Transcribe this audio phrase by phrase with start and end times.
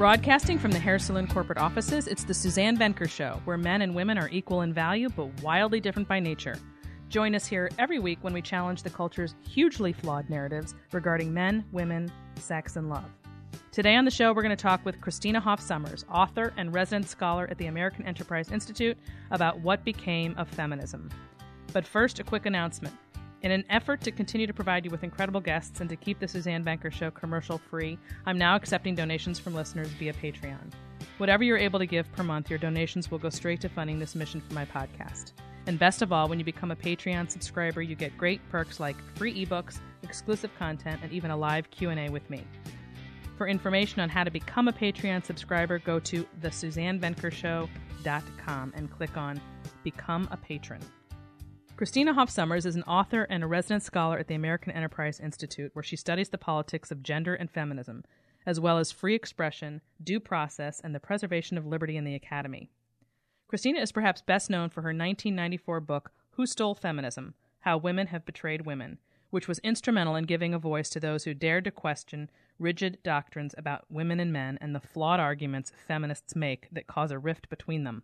[0.00, 3.94] Broadcasting from the Hair Salon corporate offices, it's the Suzanne Venker Show, where men and
[3.94, 6.56] women are equal in value but wildly different by nature.
[7.10, 11.66] Join us here every week when we challenge the culture's hugely flawed narratives regarding men,
[11.70, 13.04] women, sex, and love.
[13.72, 17.06] Today on the show, we're going to talk with Christina Hoff Sommers, author and resident
[17.06, 18.96] scholar at the American Enterprise Institute,
[19.30, 21.10] about what became of feminism.
[21.74, 22.96] But first, a quick announcement.
[23.42, 26.28] In an effort to continue to provide you with incredible guests and to keep the
[26.28, 30.70] Suzanne Venker Show commercial free, I'm now accepting donations from listeners via Patreon.
[31.16, 34.14] Whatever you're able to give per month, your donations will go straight to funding this
[34.14, 35.32] mission for my podcast.
[35.66, 38.96] And best of all, when you become a Patreon subscriber, you get great perks like
[39.16, 42.44] free ebooks, exclusive content, and even a live Q&A with me.
[43.38, 49.40] For information on how to become a Patreon subscriber, go to thesuzannevenkershow.com and click on
[49.82, 50.82] Become a Patron.
[51.80, 55.70] Christina Hoff Sommers is an author and a resident scholar at the American Enterprise Institute,
[55.72, 58.04] where she studies the politics of gender and feminism,
[58.44, 62.68] as well as free expression, due process, and the preservation of liberty in the academy.
[63.48, 67.32] Christina is perhaps best known for her 1994 book, Who Stole Feminism?
[67.60, 68.98] How Women Have Betrayed Women,
[69.30, 72.28] which was instrumental in giving a voice to those who dared to question
[72.58, 77.18] rigid doctrines about women and men and the flawed arguments feminists make that cause a
[77.18, 78.02] rift between them.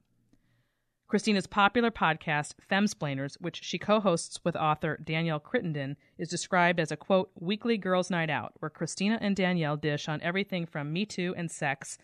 [1.09, 6.91] Christina's popular podcast, Femsplainers, which she co hosts with author Danielle Crittenden, is described as
[6.91, 11.07] a quote, weekly girls' night out, where Christina and Danielle dish on everything from Me
[11.07, 11.97] Too and sex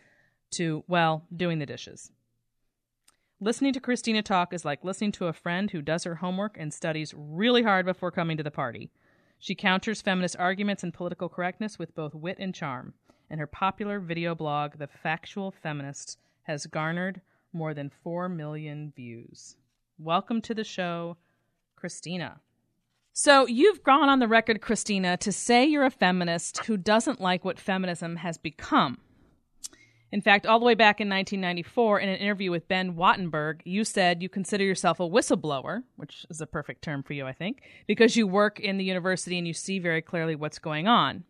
[0.53, 2.12] to, well, doing the dishes.
[3.41, 6.73] Listening to Christina talk is like listening to a friend who does her homework and
[6.73, 8.92] studies really hard before coming to the party.
[9.36, 12.95] She counters feminist arguments and political correctness with both wit and charm,
[13.28, 17.20] and her popular video blog, The Factual Feminist, has garnered
[17.53, 19.56] more than 4 million views.
[19.98, 21.17] Welcome to the show,
[21.77, 22.41] Christina.
[23.12, 27.45] So, you've gone on the record, Christina, to say you're a feminist who doesn't like
[27.45, 28.98] what feminism has become.
[30.12, 33.85] In fact, all the way back in 1994, in an interview with Ben Wattenberg, you
[33.85, 37.62] said you consider yourself a whistleblower, which is a perfect term for you, I think,
[37.86, 41.24] because you work in the university and you see very clearly what's going on.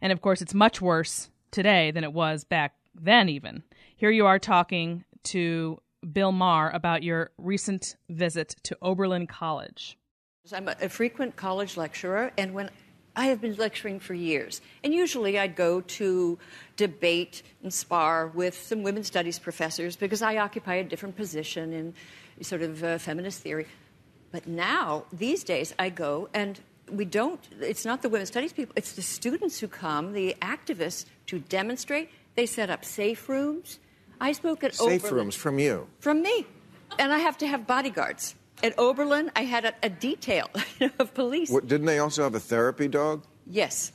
[0.00, 3.62] And of course, it's much worse today than it was back then, even.
[3.96, 5.80] Here you are talking to
[6.12, 9.98] Bill Maher about your recent visit to Oberlin College.
[10.52, 12.70] I'm a frequent college lecturer, and when
[13.16, 16.38] I have been lecturing for years, and usually I'd go to
[16.76, 21.94] debate and spar with some women's studies professors because I occupy a different position in
[22.42, 23.66] sort of uh, feminist theory.
[24.32, 26.60] But now, these days, I go and
[26.90, 31.06] we don't, it's not the women's studies people, it's the students who come, the activists,
[31.26, 32.10] to demonstrate.
[32.34, 33.78] They set up safe rooms.
[34.20, 35.14] I spoke at Safe Oberlin.
[35.14, 35.86] rooms from you.
[36.00, 36.46] From me.
[36.98, 38.34] And I have to have bodyguards.
[38.62, 40.48] At Oberlin, I had a, a detail
[40.98, 41.50] of police.
[41.50, 43.24] What, didn't they also have a therapy dog?
[43.46, 43.92] Yes.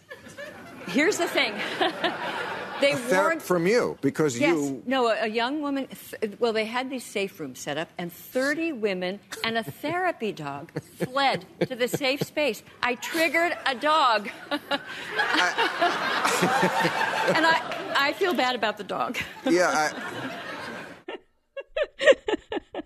[0.88, 1.54] Here's the thing.
[2.82, 4.56] they weren't from you because Yes.
[4.56, 4.82] you.
[4.86, 5.88] No, a, a young woman.
[6.22, 10.32] Th- well, they had these safe rooms set up, and 30 women and a therapy
[10.32, 10.72] dog
[11.04, 12.64] fled to the safe space.
[12.82, 14.30] I triggered a dog.
[14.52, 14.62] and
[17.46, 19.18] I, I feel bad about the dog.
[19.46, 19.92] Yeah,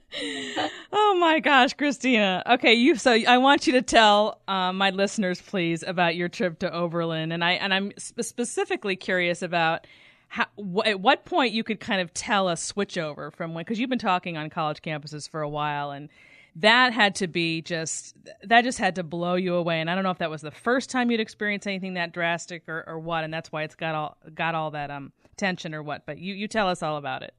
[0.92, 2.44] Oh my gosh, Christina.
[2.48, 2.96] Okay, you.
[2.96, 7.32] So I want you to tell uh, my listeners, please, about your trip to Oberlin,
[7.32, 9.88] and I and I'm sp- specifically curious about
[10.28, 13.80] how, wh- at what point you could kind of tell a switchover from when because
[13.80, 16.10] you've been talking on college campuses for a while, and
[16.58, 19.82] that had to be just that just had to blow you away.
[19.82, 22.70] And I don't know if that was the first time you'd experienced anything that drastic
[22.70, 25.82] or, or what, and that's why it's got all got all that um tension or
[25.82, 26.06] what.
[26.06, 27.34] But you you tell us all about it.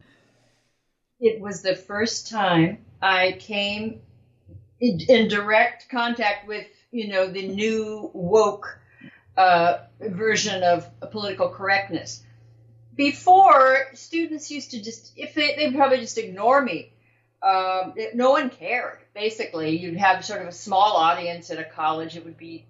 [1.21, 4.01] It was the first time I came
[4.81, 8.79] in, in direct contact with, you know, the new woke
[9.37, 12.23] uh, version of political correctness.
[12.95, 16.93] Before, students used to just, if they, they'd probably just ignore me.
[17.43, 19.77] Um, it- no one cared, basically.
[19.79, 22.17] You'd have sort of a small audience at a college.
[22.17, 22.67] It would be,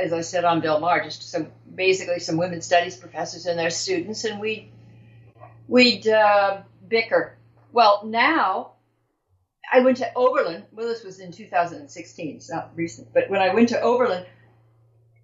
[0.00, 3.70] as I said on Bill Maher, just some, basically some women's studies professors and their
[3.70, 4.70] students, and we
[5.68, 7.36] we'd uh, bicker.
[7.74, 8.74] Well, now
[9.72, 10.62] I went to Oberlin.
[10.70, 12.36] Well, this was in 2016.
[12.36, 14.24] It's not recent, but when I went to Oberlin,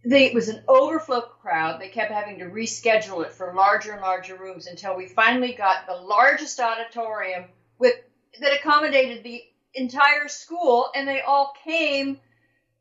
[0.04, 1.80] they, it was an overflow crowd.
[1.80, 5.86] They kept having to reschedule it for larger and larger rooms until we finally got
[5.86, 7.44] the largest auditorium
[7.78, 7.94] with
[8.40, 9.44] that accommodated the
[9.74, 12.18] entire school, and they all came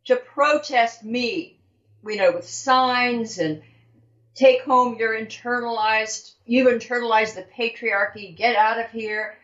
[0.05, 1.59] to protest me.
[2.03, 3.61] You know, with signs and
[4.33, 9.37] take home your internalized you've internalized the patriarchy get out of here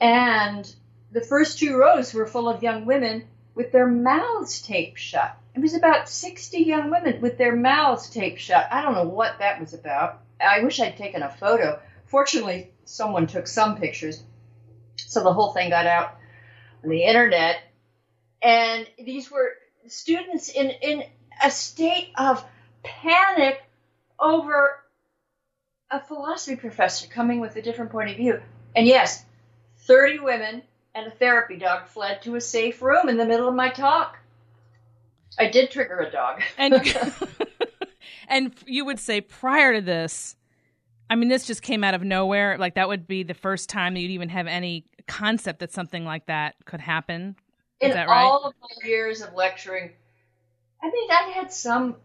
[0.00, 0.74] and
[1.12, 3.24] the first two rows were full of young women
[3.54, 5.36] with their mouths taped shut.
[5.54, 8.66] It was about 60 young women with their mouths taped shut.
[8.70, 10.20] I don't know what that was about.
[10.40, 11.80] I wish i'd taken a photo.
[12.06, 14.22] Fortunately, someone took some pictures,
[14.96, 16.16] so the whole thing got out
[16.82, 17.62] on the internet.
[18.42, 19.52] And these were
[19.86, 21.04] students in, in
[21.42, 22.44] a state of
[22.82, 23.62] panic
[24.18, 24.80] over
[25.90, 28.42] a philosophy professor coming with a different point of view.
[28.74, 29.24] And yes,
[29.84, 30.62] 30 women
[30.94, 34.18] and a therapy dog fled to a safe room in the middle of my talk.
[35.38, 36.42] I did trigger a dog.
[36.58, 36.74] And
[38.28, 40.36] and you would say prior to this,
[41.10, 42.56] I mean, this just came out of nowhere.
[42.58, 46.04] Like that would be the first time that you'd even have any concept that something
[46.04, 47.36] like that could happen.
[47.80, 48.22] Is in that right?
[48.22, 49.90] all of my years of lecturing,
[50.82, 51.96] I mean, I had some.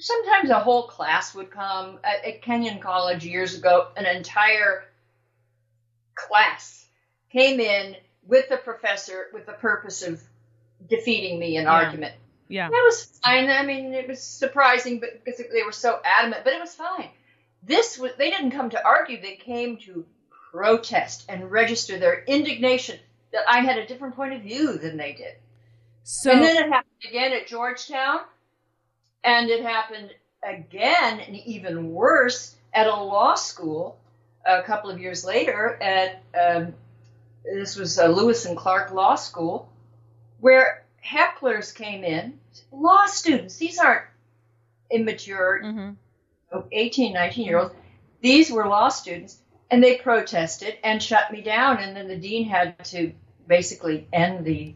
[0.00, 3.88] Sometimes a whole class would come at, at Kenyon College years ago.
[3.96, 4.84] An entire
[6.26, 6.86] class
[7.30, 10.22] came in with the professor with the purpose of
[10.88, 11.72] defeating me in Yeah.
[11.72, 12.14] argument.
[12.48, 12.68] yeah.
[12.68, 13.50] That was fine.
[13.50, 17.10] I mean, it was surprising, but because they were so adamant, but it was fine.
[17.62, 20.06] This was they didn't come to argue; they came to
[20.50, 22.98] protest and register their indignation
[23.32, 25.34] that I had a different point of view than they did.
[26.04, 28.20] So and then it happened again at Georgetown,
[29.24, 30.10] and it happened
[30.42, 33.98] again, and even worse, at a law school
[34.48, 35.78] a couple of years later.
[35.80, 36.74] At um,
[37.44, 39.68] this was uh, Lewis and Clark Law School,
[40.40, 42.38] where hecklers came in,
[42.72, 43.56] law students.
[43.56, 44.04] These aren't
[44.90, 45.96] immature Mhm.
[46.72, 47.74] 18, 19 year olds.
[48.20, 49.38] These were law students,
[49.70, 51.78] and they protested and shut me down.
[51.78, 53.12] And then the dean had to
[53.46, 54.74] basically end the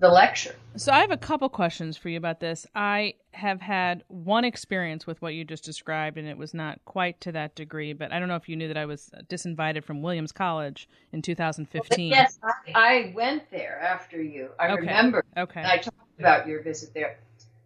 [0.00, 0.54] the lecture.
[0.76, 2.66] So I have a couple questions for you about this.
[2.74, 7.20] I have had one experience with what you just described, and it was not quite
[7.22, 7.92] to that degree.
[7.92, 11.20] But I don't know if you knew that I was disinvited from Williams College in
[11.22, 12.10] 2015.
[12.10, 14.50] Yes, I, I went there after you.
[14.58, 14.80] I Okay.
[14.82, 15.24] remember.
[15.36, 15.62] Okay.
[15.64, 17.18] I talked about your visit there,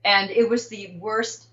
[0.05, 1.49] and it was the worst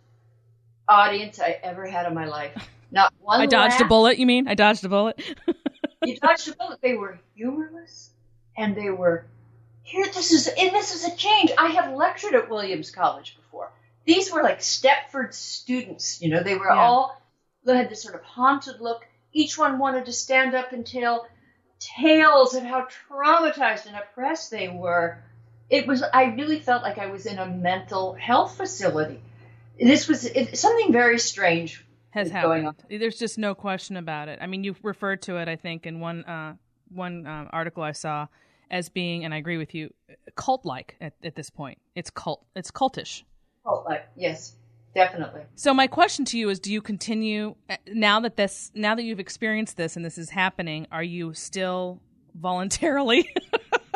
[0.88, 2.54] audience I ever had in my life.
[2.92, 3.42] Not one.
[3.42, 4.18] I dodged a bullet.
[4.18, 5.22] You mean I dodged a bullet?
[6.02, 6.80] You dodged a bullet.
[6.82, 8.12] They were humorless,
[8.58, 9.26] and they were
[9.90, 10.06] here.
[10.06, 11.52] This is and this is a change.
[11.58, 13.72] I have lectured at Williams College before.
[14.06, 16.22] These were like Stepford students.
[16.22, 16.80] You know, they were Yeah.
[16.80, 17.22] all
[17.66, 19.06] they had this sort of haunted look.
[19.34, 21.28] Each one wanted to stand up and tell
[21.80, 25.18] tales of how traumatized and oppressed they were.
[25.70, 26.02] It was.
[26.02, 29.22] I really felt like I was in a mental health facility.
[29.80, 32.74] This was it, something very strange Has happened.
[32.90, 34.40] There's just no question about it.
[34.42, 36.56] I mean, you referred to it, I think, in one uh,
[36.94, 38.28] one um, article I saw
[38.72, 39.94] as being, and I agree with you,
[40.36, 41.80] cult-like at, at this point.
[41.96, 42.46] It's cult.
[42.56, 43.24] It's cultish.
[43.66, 44.56] Oh, like, yes,
[44.96, 45.42] definitely.
[45.56, 49.04] So my question to you is: Do you continue uh, now that this, now that
[49.04, 50.88] you've experienced this and this is happening?
[50.92, 52.02] Are you still
[52.36, 53.34] voluntarily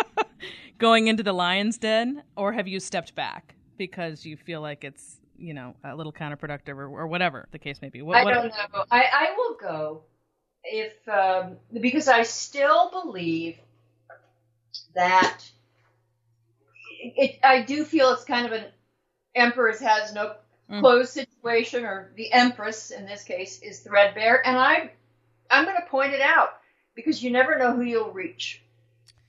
[0.77, 5.19] going into the lion's den, or have you stepped back because you feel like it's
[5.37, 8.01] you know a little counterproductive or, or whatever the case may be?
[8.01, 8.85] What, I don't know.
[8.91, 10.03] I, I will go
[10.63, 13.57] if um, because I still believe
[14.95, 15.39] that
[16.99, 17.39] it.
[17.43, 18.65] I do feel it's kind of an
[19.35, 20.35] emperor's has no
[20.69, 20.79] Mm.
[20.79, 24.91] clothes situation, or the empress in this case is threadbare, and I
[25.51, 26.51] I'm going to point it out
[26.95, 28.61] because you never know who you'll reach.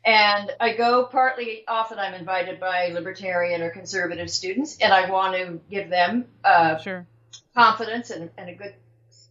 [0.04, 5.34] And I go partly often I'm invited by libertarian or conservative students, and I want
[5.34, 7.04] to give them uh, Sure.
[7.56, 8.74] confidence and, and a good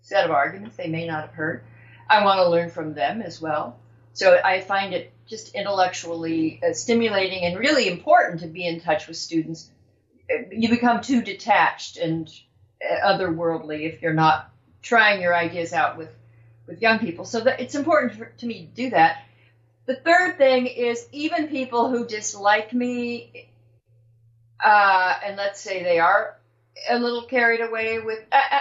[0.01, 1.63] set of arguments they may not have heard.
[2.09, 3.79] I want to learn from them as well.
[4.11, 9.07] So I find it just intellectually uh, stimulating and really important to be in touch
[9.07, 9.69] with students.
[10.51, 12.29] You become too detached and
[12.81, 14.49] uh, otherworldly if you're not
[14.81, 16.09] trying your ideas out with,
[16.67, 17.25] with young people.
[17.25, 19.23] So that it's important for, to me to do that.
[19.85, 23.49] The third thing is even people who dislike me,
[24.63, 26.37] uh, and let's say they are
[26.89, 28.19] a little carried away with.
[28.31, 28.59] Uh, uh,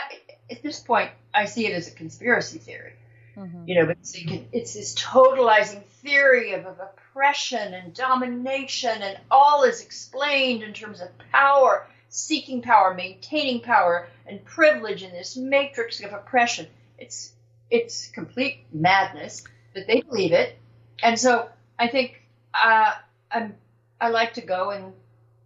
[0.51, 2.95] at this point, I see it as a conspiracy theory.
[3.37, 3.67] Mhm.
[3.67, 4.15] You know, but it's,
[4.53, 11.01] it's this totalizing theory of, of oppression and domination, and all is explained in terms
[11.01, 16.67] of power, seeking power, maintaining power, and privilege in this matrix of oppression.
[16.99, 17.33] It's
[17.71, 20.59] it's complete madness, but they believe it,
[21.03, 21.49] and so
[21.79, 22.23] I think
[22.53, 22.93] uh,
[23.31, 23.55] I'm
[24.01, 24.93] I like to go and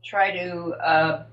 [0.03, 1.25] try to uh,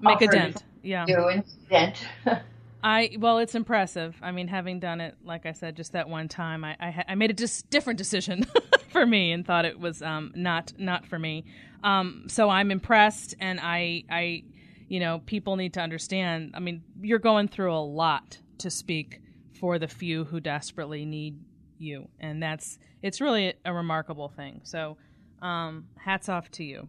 [0.00, 0.62] Make a dent.
[0.82, 1.04] Yeah.
[1.06, 1.96] Do and dent.
[2.82, 4.16] I well, it's impressive.
[4.22, 7.14] I mean, having done it, like I said, just that one time, I I, I
[7.14, 8.44] made a just different decision
[8.90, 11.44] for me and thought it was um, not not for me.
[11.84, 14.42] Um, so I'm impressed, and I I
[14.88, 16.52] you know people need to understand.
[16.54, 19.20] I mean, you're going through a lot to speak
[19.60, 21.38] for the few who desperately need
[21.78, 24.60] you, and that's it's really a remarkable thing.
[24.64, 24.96] So,
[25.40, 26.88] um, hats off to you.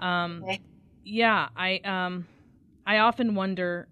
[0.00, 0.60] Um, Okay.
[1.04, 2.26] yeah, I um,
[2.86, 3.88] I often wonder.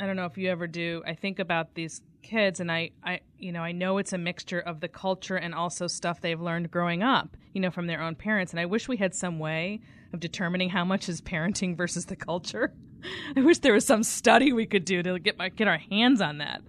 [0.00, 1.02] I don't know if you ever do.
[1.06, 4.58] I think about these kids and I, I you know i know it's a mixture
[4.58, 8.14] of the culture and also stuff they've learned growing up you know from their own
[8.14, 8.52] parents.
[8.52, 9.80] And i wish we had some way
[10.12, 12.72] of determining how much is parenting versus the culture.
[13.36, 16.20] I wish there was some study we could do to get my get our hands
[16.20, 16.62] on that.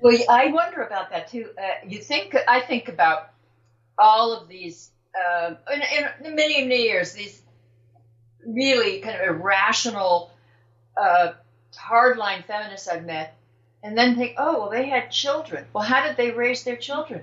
[0.00, 1.50] Well i wonder about that too.
[1.58, 3.30] Uh, you think i think about
[3.98, 5.82] all of these uh, in,
[6.26, 7.42] in many many years these
[8.44, 10.32] really kind of irrational
[11.00, 11.32] uh,
[11.76, 13.38] hardline feminists i've met
[13.82, 15.64] and then think, oh, well, they had children.
[15.72, 17.22] Well, how did they raise their children?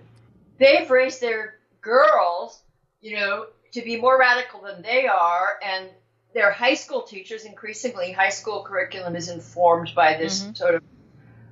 [0.58, 2.62] They've raised their girls,
[3.02, 5.90] you know, to be more radical than they are, and
[6.34, 10.54] their high school teachers, increasingly, high school curriculum is informed by this mm-hmm.
[10.54, 10.84] sort of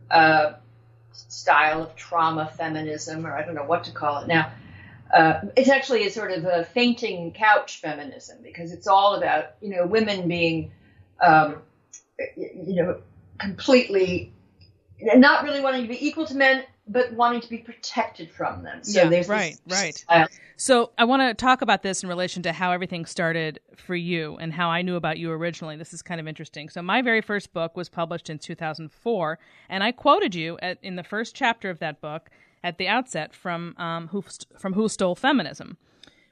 [0.09, 0.53] uh,
[1.11, 4.51] style of trauma feminism, or I don't know what to call it now.
[5.13, 9.69] Uh, it's actually a sort of a fainting couch feminism because it's all about, you
[9.69, 10.71] know, women being,
[11.21, 11.57] um,
[12.35, 13.01] you know,
[13.39, 14.33] completely
[15.01, 18.83] not really wanting to be equal to men, but wanting to be protected from them.
[18.83, 20.03] So yeah, there's right, right.
[20.55, 24.37] So I want to talk about this in relation to how everything started for you
[24.37, 25.75] and how I knew about you originally.
[25.75, 26.69] This is kind of interesting.
[26.69, 29.39] So my very first book was published in 2004,
[29.69, 32.29] and I quoted you at, in the first chapter of that book
[32.63, 34.23] at the outset from um, who
[34.57, 35.77] from Who Stole Feminism.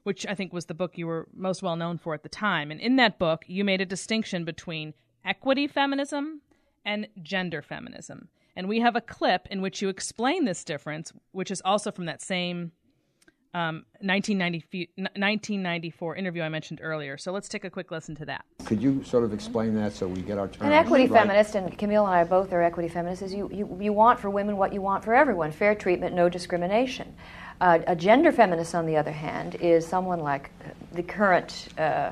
[0.03, 2.71] Which I think was the book you were most well known for at the time.
[2.71, 6.41] And in that book, you made a distinction between equity feminism
[6.85, 8.29] and gender feminism.
[8.55, 12.05] And we have a clip in which you explain this difference, which is also from
[12.05, 12.71] that same
[13.53, 17.17] um, 1990, 1994 interview I mentioned earlier.
[17.17, 18.45] So let's take a quick listen to that.
[18.65, 21.21] Could you sort of explain that so we get our terms An equity right?
[21.21, 24.29] feminist, and Camille and I both are equity feminists, is you, you, you want for
[24.29, 27.13] women what you want for everyone fair treatment, no discrimination.
[27.59, 30.49] Uh, a gender feminist, on the other hand, is someone like
[30.93, 31.67] the current.
[31.77, 32.11] Uh,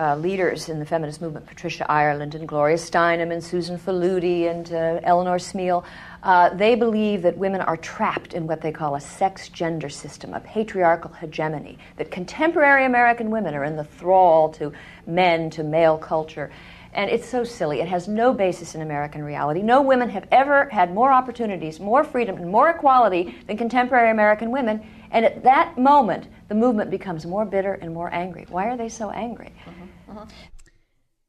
[0.00, 4.72] uh, leaders in the feminist movement, Patricia Ireland and Gloria Steinem and Susan Faludi and
[4.72, 5.84] uh, Eleanor Smeal,
[6.22, 10.34] uh, they believe that women are trapped in what they call a sex gender system,
[10.34, 14.72] a patriarchal hegemony, that contemporary American women are in the thrall to
[15.06, 16.50] men, to male culture.
[16.92, 17.80] And it's so silly.
[17.80, 19.62] It has no basis in American reality.
[19.62, 24.50] No women have ever had more opportunities, more freedom, and more equality than contemporary American
[24.50, 24.84] women.
[25.10, 28.46] And at that moment, the movement becomes more bitter and more angry.
[28.48, 29.52] Why are they so angry?
[29.66, 29.84] Mm-hmm.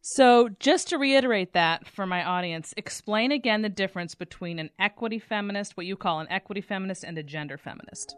[0.01, 5.19] So, just to reiterate that for my audience, explain again the difference between an equity
[5.19, 8.15] feminist, what you call an equity feminist, and a gender feminist.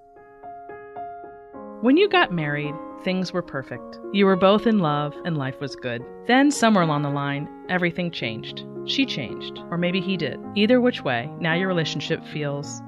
[1.82, 4.00] When you got married, things were perfect.
[4.14, 6.04] You were both in love and life was good.
[6.28, 8.64] Then, somewhere along the line, everything changed.
[8.86, 10.40] She changed, or maybe he did.
[10.56, 12.82] Either which way, now your relationship feels,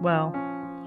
[0.00, 0.30] well,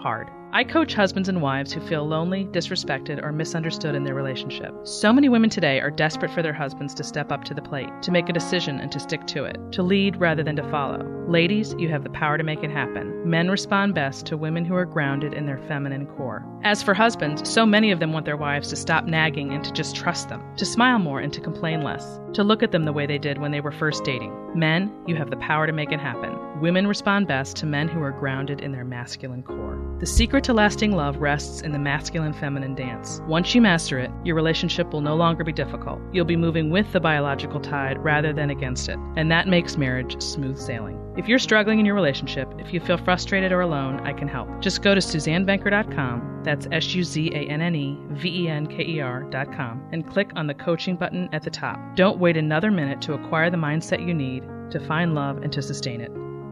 [0.01, 0.29] hard.
[0.55, 4.73] I coach husbands and wives who feel lonely, disrespected, or misunderstood in their relationship.
[4.85, 7.89] So many women today are desperate for their husbands to step up to the plate,
[8.03, 11.05] to make a decision and to stick to it, to lead rather than to follow.
[11.27, 13.29] Ladies, you have the power to make it happen.
[13.29, 16.45] Men respond best to women who are grounded in their feminine core.
[16.63, 19.73] As for husbands, so many of them want their wives to stop nagging and to
[19.73, 22.93] just trust them, to smile more and to complain less, to look at them the
[22.93, 24.33] way they did when they were first dating.
[24.53, 26.37] Men, you have the power to make it happen.
[26.61, 29.81] Women respond best to men who are grounded in their masculine core.
[29.99, 33.21] The secret to lasting love rests in the masculine feminine dance.
[33.27, 36.01] Once you master it, your relationship will no longer be difficult.
[36.11, 40.21] You'll be moving with the biological tide rather than against it, and that makes marriage
[40.21, 41.04] smooth sailing.
[41.17, 44.49] If you're struggling in your relationship, if you feel frustrated or alone, I can help.
[44.59, 48.67] Just go to SuzanneVenker.com, that's S U Z A N N E V E N
[48.67, 51.79] K E R.com, and click on the coaching button at the top.
[51.95, 55.61] Don't wait another minute to acquire the mindset you need to find love and to
[55.61, 56.11] sustain it.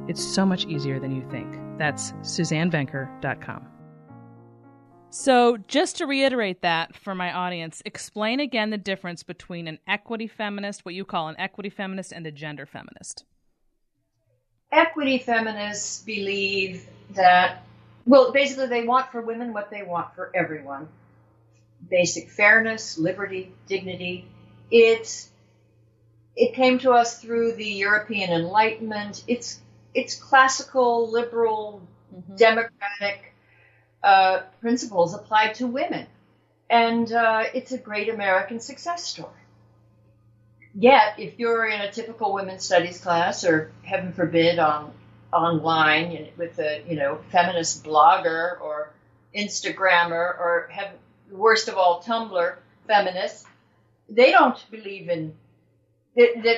[0.10, 1.58] It's so much easier than you think.
[1.77, 3.67] That's SuzanneVenker.com.
[5.10, 10.25] So, just to reiterate that for my audience, explain again the difference between an equity
[10.25, 13.25] feminist, what you call an equity feminist, and a gender feminist.
[14.74, 17.63] Equity feminists believe that,
[18.06, 20.88] well, basically, they want for women what they want for everyone
[21.89, 24.25] basic fairness, liberty, dignity.
[24.72, 25.30] It's
[26.36, 29.24] it came to us through the European Enlightenment.
[29.27, 29.60] It's
[29.94, 31.82] it's classical, liberal,
[32.13, 32.36] mm-hmm.
[32.36, 33.34] democratic
[34.03, 36.08] uh, principles applied to women.
[36.70, 39.30] And uh, it's a great American success story.
[40.75, 44.92] Yet, if you're in a typical women's studies class, or heaven forbid, on
[45.32, 48.92] online with a you know feminist blogger or
[49.36, 50.92] Instagrammer, or have,
[51.32, 52.56] worst of all, Tumblr
[52.88, 53.46] feminists,
[54.10, 55.36] they don't believe in
[56.15, 56.58] that, that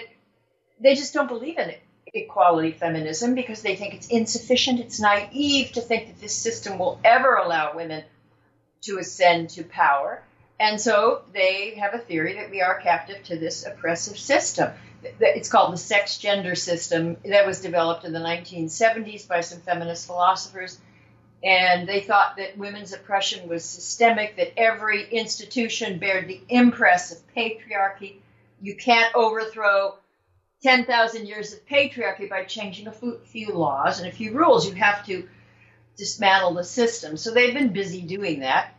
[0.80, 1.82] they just don't believe in it
[2.16, 4.80] equality feminism because they think it's insufficient.
[4.80, 8.04] It's naive to think that this system will ever allow women
[8.84, 10.24] to ascend to power.
[10.60, 14.72] And so they have a theory that we are captive to this oppressive system.
[15.20, 20.08] It's called the sex gender system that was developed in the 1970s by some feminist
[20.08, 20.80] philosophers.
[21.44, 27.18] And they thought that women's oppression was systemic, that every institution bared the impress of
[27.36, 28.16] patriarchy.
[28.62, 29.96] You can't overthrow
[30.64, 32.94] 10,000 years of patriarchy by changing a
[33.26, 34.68] few laws and a few rules.
[34.68, 35.28] You have to
[35.98, 37.18] dismantle the system.
[37.18, 38.75] So they've been busy doing that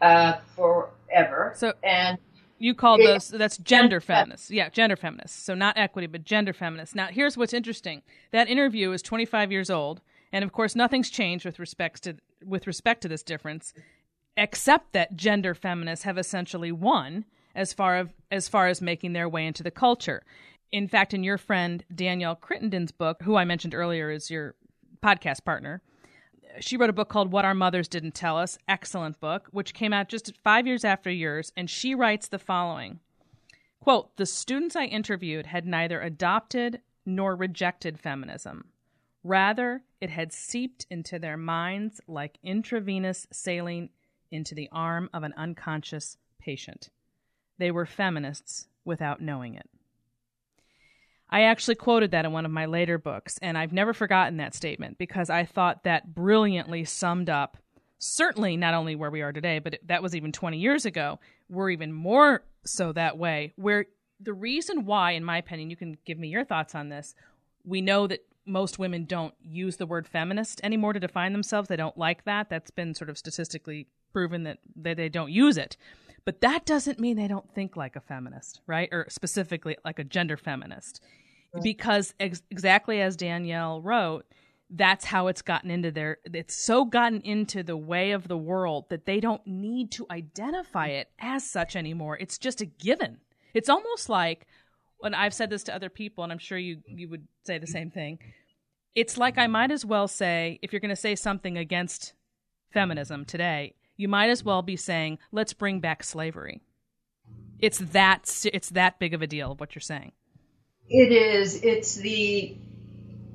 [0.00, 1.52] uh, forever.
[1.56, 2.18] So and
[2.58, 4.50] you call those that's gender feminists.
[4.50, 5.42] Yeah, gender feminists.
[5.42, 6.94] So not equity, but gender feminists.
[6.94, 8.02] Now, here's what's interesting.
[8.32, 12.66] That interview is 25 years old, and of course, nothing's changed with respect to with
[12.66, 13.72] respect to this difference,
[14.36, 19.28] except that gender feminists have essentially won as far of as far as making their
[19.28, 20.22] way into the culture.
[20.70, 24.54] In fact, in your friend Danielle Crittenden's book, who I mentioned earlier is your
[25.02, 25.82] podcast partner,
[26.58, 29.92] she wrote a book called What Our Mothers Didn't Tell Us, excellent book, which came
[29.92, 33.00] out just five years after yours, and she writes the following
[33.80, 38.66] quote, the students I interviewed had neither adopted nor rejected feminism.
[39.24, 43.90] Rather, it had seeped into their minds like intravenous saline
[44.30, 46.90] into the arm of an unconscious patient.
[47.58, 49.68] They were feminists without knowing it.
[51.30, 54.54] I actually quoted that in one of my later books, and I've never forgotten that
[54.54, 57.56] statement because I thought that brilliantly summed up
[58.00, 61.20] certainly not only where we are today, but that was even 20 years ago.
[61.48, 63.86] We're even more so that way, where
[64.18, 67.14] the reason why, in my opinion, you can give me your thoughts on this,
[67.64, 71.68] we know that most women don't use the word feminist anymore to define themselves.
[71.68, 72.48] They don't like that.
[72.48, 75.76] That's been sort of statistically proven that, that they don't use it.
[76.30, 78.88] But that doesn't mean they don't think like a feminist, right?
[78.92, 81.02] Or specifically like a gender feminist
[81.60, 84.26] because ex- exactly as Danielle wrote,
[84.70, 88.84] that's how it's gotten into their it's so gotten into the way of the world
[88.90, 92.16] that they don't need to identify it as such anymore.
[92.16, 93.18] It's just a given.
[93.52, 94.46] It's almost like
[95.00, 97.66] when I've said this to other people and I'm sure you you would say the
[97.66, 98.20] same thing.
[98.94, 102.12] It's like I might as well say if you're going to say something against
[102.72, 106.62] feminism today, you might as well be saying let's bring back slavery.
[107.58, 110.12] It's that it's that big of a deal what you're saying.
[110.88, 111.62] It is.
[111.62, 112.56] It's the.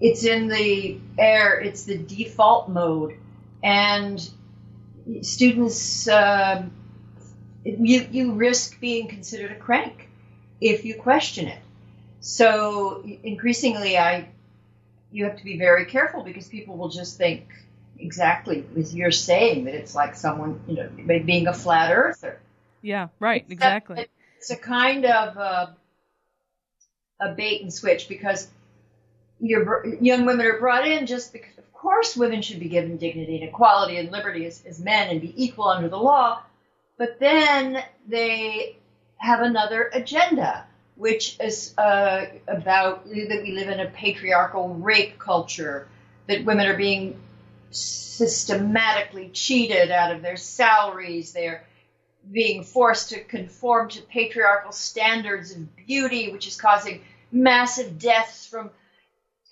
[0.02, 1.62] It's in the air.
[1.62, 3.18] It's the default mode,
[3.64, 4.28] and
[5.22, 6.08] students.
[6.08, 6.66] Uh,
[7.64, 10.10] you you risk being considered a crank
[10.60, 11.62] if you question it.
[12.22, 14.30] So increasingly, I
[15.12, 17.48] you have to be very careful because people will just think
[18.00, 20.90] exactly as you're saying that it's like someone you know
[21.24, 22.40] being a flat earther.
[22.82, 24.08] Yeah, right, exactly.
[24.38, 25.68] It's a kind of uh,
[27.20, 28.48] a bait and switch because
[29.40, 33.36] your young women are brought in just because, of course, women should be given dignity
[33.36, 36.42] and equality and liberty as, as men and be equal under the law.
[36.98, 38.78] But then they
[39.18, 45.88] have another agenda, which is uh, about that we live in a patriarchal rape culture,
[46.28, 47.20] that women are being
[47.76, 51.34] systematically cheated out of their salaries.
[51.34, 51.64] They're
[52.32, 58.72] being forced to conform to patriarchal standards of beauty, which is causing massive deaths from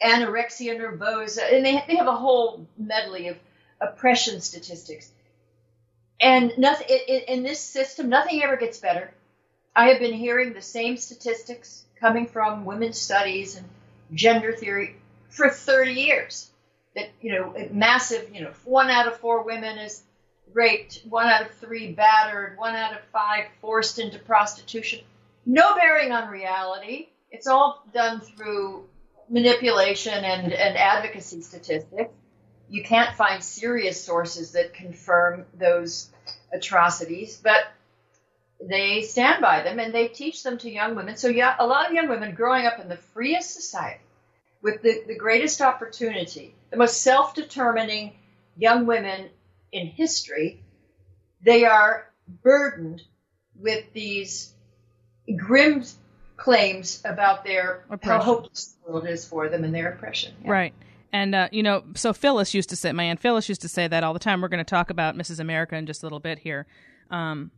[0.01, 3.37] anorexia nervosa, and they, they have a whole medley of
[3.79, 5.11] oppression statistics.
[6.19, 6.87] And nothing
[7.27, 9.13] in this system, nothing ever gets better.
[9.75, 13.67] I have been hearing the same statistics coming from women's studies and
[14.13, 14.95] gender theory
[15.29, 16.49] for 30 years.
[16.95, 18.33] That you know, massive.
[18.33, 20.03] You know, one out of four women is
[20.53, 24.99] raped, one out of three battered, one out of five forced into prostitution.
[25.45, 27.09] No bearing on reality.
[27.31, 28.87] It's all done through
[29.29, 32.11] manipulation and, and advocacy statistics.
[32.69, 36.09] You can't find serious sources that confirm those
[36.53, 37.65] atrocities, but
[38.61, 41.17] they stand by them and they teach them to young women.
[41.17, 43.99] So, yeah, a lot of young women growing up in the freest society
[44.61, 48.13] with the, the greatest opportunity, the most self determining
[48.57, 49.29] young women
[49.71, 50.63] in history,
[51.45, 53.03] they are burdened
[53.55, 54.55] with these
[55.37, 55.83] grim
[56.35, 58.09] claims about their oppression.
[58.09, 60.33] how hopeless the world is for them and their oppression.
[60.43, 60.49] Yeah.
[60.49, 60.73] Right.
[61.11, 63.87] And uh, you know, so Phyllis used to say, my aunt Phyllis used to say
[63.87, 64.41] that all the time.
[64.41, 65.39] We're going to talk about Mrs.
[65.39, 66.65] America in just a little bit here,
[67.11, 67.51] um,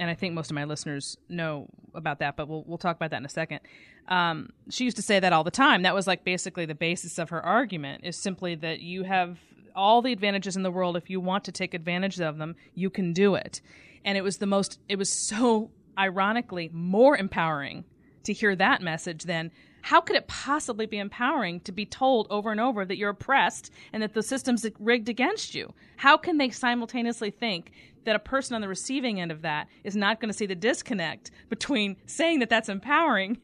[0.00, 3.10] and I think most of my listeners know about that, but we'll we'll talk about
[3.10, 3.60] that in a second.
[4.08, 5.82] Um, she used to say that all the time.
[5.82, 9.38] That was like basically the basis of her argument is simply that you have
[9.76, 10.96] all the advantages in the world.
[10.96, 13.60] If you want to take advantage of them, you can do it.
[14.04, 17.84] And it was the most, it was so ironically more empowering
[18.24, 19.50] to hear that message than
[19.82, 23.70] how could it possibly be empowering to be told over and over that you're oppressed
[23.92, 25.72] and that the system's rigged against you?
[25.96, 27.72] How can they simultaneously think
[28.04, 30.54] that a person on the receiving end of that is not going to see the
[30.54, 33.38] disconnect between saying that that's empowering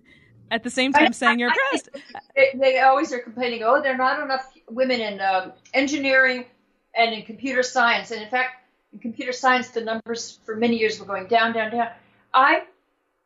[0.50, 1.90] at the same time saying you're oppressed?
[2.36, 6.46] They, they always are complaining, oh, there are not enough women in um, engineering
[6.94, 8.10] and in computer science.
[8.10, 11.70] And in fact, in computer science, the numbers for many years were going down, down,
[11.70, 11.88] down.
[12.32, 12.62] I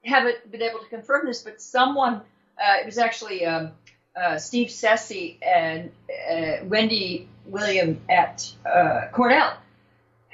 [0.05, 3.73] haven't been able to confirm this, but someone, uh, it was actually um,
[4.21, 5.91] uh, Steve Ceci and
[6.31, 9.57] uh, Wendy William at uh, Cornell,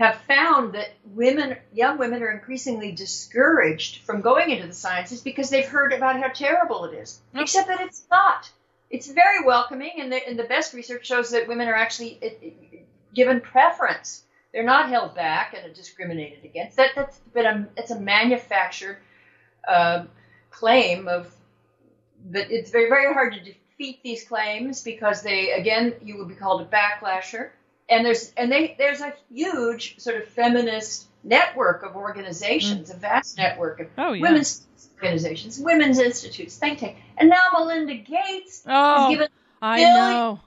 [0.00, 5.50] have found that women, young women, are increasingly discouraged from going into the sciences because
[5.50, 7.20] they've heard about how terrible it is.
[7.34, 8.50] Except that it's not.
[8.88, 12.38] It's very welcoming, and the, and the best research shows that women are actually it,
[12.40, 14.24] it, given preference.
[14.54, 16.78] They're not held back and are discriminated against.
[16.78, 18.96] That that's been a it's a manufactured
[19.68, 20.06] uh,
[20.50, 21.30] claim of
[22.30, 26.34] that it's very very hard to defeat these claims because they again you would be
[26.34, 27.50] called a backlasher
[27.90, 32.94] and there's and they there's a huge sort of feminist network of organizations, mm.
[32.94, 34.22] a vast network of oh, yeah.
[34.22, 39.28] women's organizations, women's institutes, think tank, and now Melinda Gates oh, has given
[39.60, 40.40] I know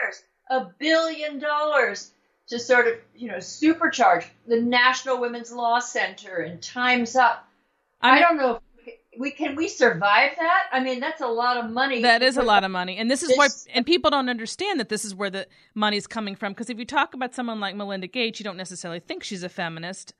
[0.00, 2.10] dollars, a billion dollars
[2.48, 7.46] to sort of you know supercharge the National Women's Law Center and Times Up.
[8.00, 8.62] I, mean, I don't know if
[9.18, 10.64] we can we survive that?
[10.72, 12.02] I mean, that's a lot of money.
[12.02, 13.48] That is a lot of money, and this is this, why.
[13.74, 16.52] And people don't understand that this is where the money's coming from.
[16.52, 19.48] Because if you talk about someone like Melinda Gates, you don't necessarily think she's a
[19.48, 20.14] feminist.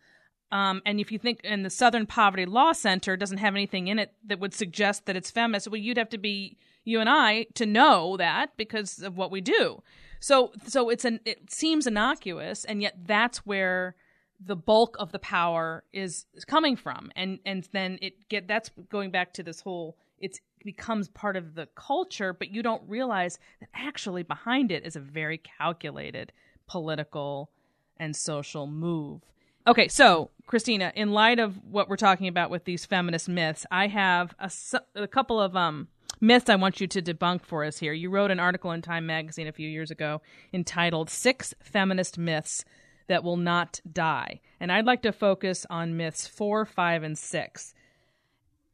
[0.52, 3.98] Um, and if you think, and the Southern Poverty Law Center doesn't have anything in
[3.98, 7.46] it that would suggest that it's feminist, well, you'd have to be you and I
[7.54, 9.82] to know that because of what we do.
[10.20, 13.96] So, so it's an it seems innocuous, and yet that's where
[14.44, 18.70] the bulk of the power is, is coming from and and then it get that's
[18.90, 23.38] going back to this whole it becomes part of the culture but you don't realize
[23.60, 26.32] that actually behind it is a very calculated
[26.66, 27.50] political
[27.98, 29.22] and social move
[29.66, 33.86] okay so christina in light of what we're talking about with these feminist myths i
[33.86, 34.50] have a,
[34.94, 35.88] a couple of um
[36.20, 37.92] myths I want you to debunk for us here.
[37.92, 40.22] You wrote an article in Time magazine a few years ago
[40.52, 42.64] entitled Six Feminist Myths
[43.06, 44.40] that will not die.
[44.60, 47.74] And I'd like to focus on myths four, five, and six.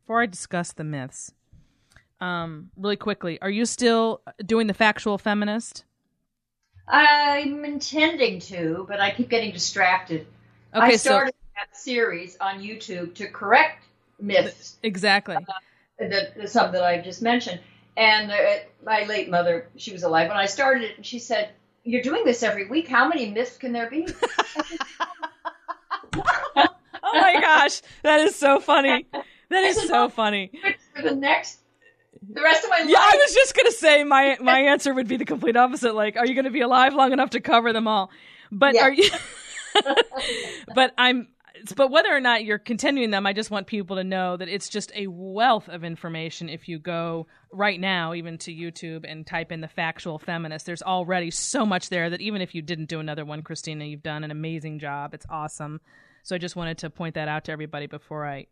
[0.00, 1.32] Before I discuss the myths,
[2.20, 5.84] um, really quickly, are you still doing the factual feminist?
[6.88, 10.26] I'm intending to, but I keep getting distracted.
[10.74, 13.84] Okay, I started so, that series on YouTube to correct
[14.20, 14.78] myths.
[14.82, 15.36] Exactly.
[15.36, 15.42] Uh,
[15.98, 17.60] the, the, some that I've just mentioned.
[17.96, 18.36] And uh,
[18.84, 21.50] my late mother, she was alive when I started it, and she said,
[21.84, 22.88] you're doing this every week.
[22.88, 24.06] How many myths can there be?
[26.14, 26.68] oh
[27.02, 29.06] my gosh, that is so funny.
[29.48, 30.50] That is so funny.
[30.94, 31.60] For the next,
[32.28, 32.88] the rest of my life.
[32.88, 35.94] Yeah, I was just gonna say my my answer would be the complete opposite.
[35.94, 38.10] Like, are you going to be alive long enough to cover them all?
[38.50, 38.82] But yeah.
[38.82, 39.10] are you?
[40.74, 41.28] but I'm
[41.76, 44.68] but whether or not you're continuing them, I just want people to know that it's
[44.68, 46.48] just a wealth of information.
[46.48, 50.82] If you go right now, even to YouTube and type in the factual feminist, there's
[50.82, 54.24] already so much there that even if you didn't do another one, Christina, you've done
[54.24, 55.14] an amazing job.
[55.14, 55.80] It's awesome.
[56.22, 58.46] So I just wanted to point that out to everybody before I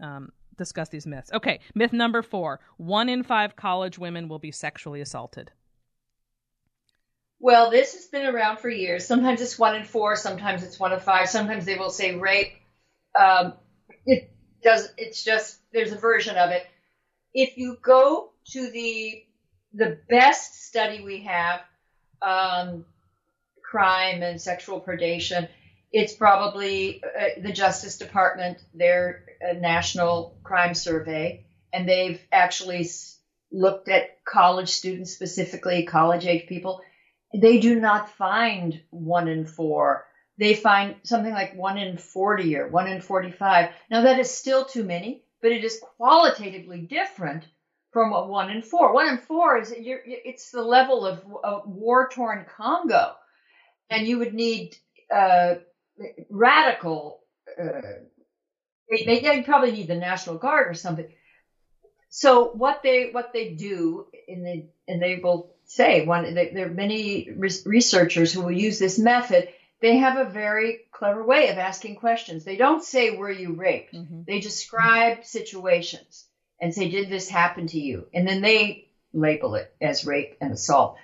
[0.00, 1.30] um, discuss these myths.
[1.32, 5.50] Okay, myth number four one in five college women will be sexually assaulted.
[7.42, 9.06] Well, this has been around for years.
[9.06, 11.28] Sometimes it's one in four, sometimes it's one in five.
[11.28, 12.52] Sometimes they will say rape.
[13.18, 13.54] Um,
[14.06, 14.24] it
[14.62, 14.88] does.
[14.98, 16.64] It's just there's a version of it.
[17.34, 19.22] If you go to the
[19.74, 21.60] the best study we have,
[22.22, 22.84] um,
[23.64, 25.48] crime and sexual predation,
[25.92, 31.40] it's probably uh, the Justice Department, their uh, national crime survey,
[31.72, 32.86] and they've actually
[33.52, 36.80] looked at college students specifically, college age people
[37.34, 40.06] they do not find one in four.
[40.38, 43.70] They find something like one in 40 or one in 45.
[43.90, 47.44] Now, that is still too many, but it is qualitatively different
[47.92, 48.92] from a one in four.
[48.94, 53.12] One in four is it's the level of, of war torn Congo,
[53.90, 54.76] and you would need
[55.14, 55.54] uh,
[56.30, 57.20] radical.
[57.60, 57.80] Uh,
[58.90, 61.06] they, they probably need the National Guard or something.
[62.08, 66.70] So what they what they do in the and they will say one there are
[66.70, 69.48] many researchers who will use this method.
[69.80, 72.44] They have a very clever way of asking questions.
[72.44, 73.94] They don't say were you raped?
[73.94, 74.22] Mm-hmm.
[74.26, 76.26] they describe situations
[76.60, 78.06] and say did this happen to you?
[78.12, 80.98] And then they label it as rape and assault.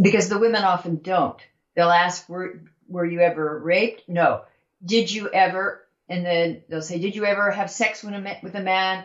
[0.00, 1.40] Because the women often don't.
[1.74, 4.08] They'll ask were were you ever raped?
[4.08, 4.42] No.
[4.84, 5.84] Did you ever?
[6.08, 9.04] And then they'll say did you ever have sex with a, with a man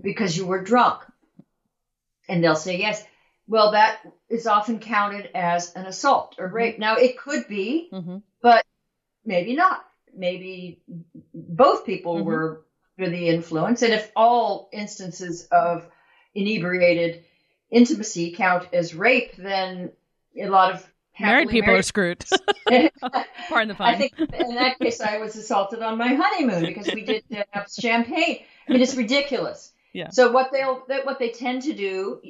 [0.00, 1.02] because you were drunk?
[2.28, 3.04] And they'll say yes.
[3.48, 6.78] Well, that is often counted as an assault or rape.
[6.78, 8.18] Now, it could be, Mm-hmm.
[8.40, 8.64] but
[9.24, 9.84] maybe not.
[10.14, 10.82] Maybe
[11.34, 12.24] both people Mhm.
[12.24, 12.64] were
[12.98, 13.82] under the influence.
[13.82, 15.88] And if all instances of
[16.34, 17.24] inebriated
[17.70, 19.92] intimacy count as rape, then
[20.38, 20.88] a lot of
[21.20, 22.24] Married people are screwed.
[23.48, 23.94] Pardon the pun.
[23.94, 27.68] I think in that case, I was assaulted on my honeymoon because we did have
[27.70, 28.40] champagne.
[28.68, 29.72] I mean, it's ridiculous.
[29.94, 30.08] Yeah.
[30.08, 32.22] So what they'll what they tend to do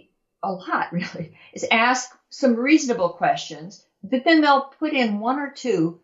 [0.42, 5.50] a lot really is ask some reasonable questions, but then they'll put in one or
[5.50, 6.00] two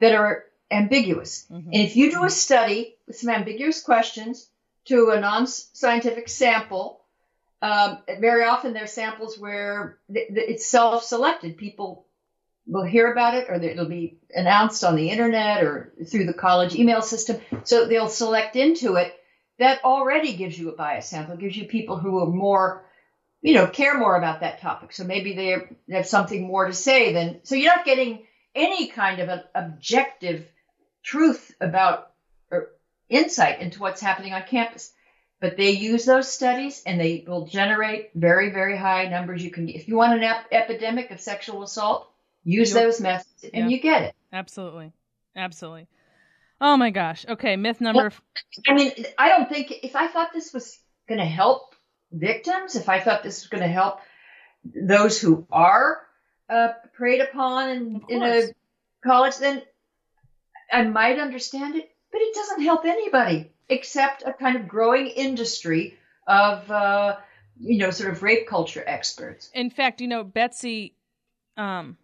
[0.00, 1.46] that are ambiguous.
[1.50, 1.66] Mhm.
[1.66, 4.48] And if you do a study with some ambiguous questions
[4.86, 7.00] to a non-scientific sample,
[7.62, 11.56] um, very often they're samples where th- th- it's self-selected.
[11.58, 12.06] People
[12.66, 16.74] will hear about it, or it'll be announced on the internet or through the college
[16.74, 17.38] email system.
[17.64, 19.12] So they'll select into it.
[19.58, 21.34] That already gives you a bias sample.
[21.34, 22.86] It gives you people who are more,
[23.42, 24.92] you know, care more about that topic.
[24.92, 27.40] So maybe they have something more to say than.
[27.44, 30.46] So you're not getting any kind of an objective
[31.02, 32.10] truth about
[32.50, 32.68] or
[33.08, 34.92] insight into what's happening on campus.
[35.40, 39.42] But they use those studies and they will generate very, very high numbers.
[39.42, 42.10] You can, if you want an ep- epidemic of sexual assault,
[42.44, 43.76] use You'll- those methods and Yeah.
[43.76, 44.14] you get it.
[44.32, 44.92] Absolutely.
[45.34, 45.86] Absolutely.
[46.60, 47.24] Oh my gosh.
[47.26, 48.12] Okay, myth number
[48.68, 51.74] I mean, I don't think if I thought this was going to help
[52.12, 54.00] victims, if I thought this was going to help
[54.64, 56.02] those who are
[56.48, 58.42] uh, preyed upon in, in a
[59.04, 59.62] college, then
[60.72, 61.90] I might understand it.
[62.12, 65.96] But it doesn't help anybody except a kind of growing industry
[66.26, 67.16] of, uh,
[67.58, 69.50] you know, sort of rape culture experts.
[69.54, 70.94] In fact, you know, Betsy
[71.56, 71.96] um,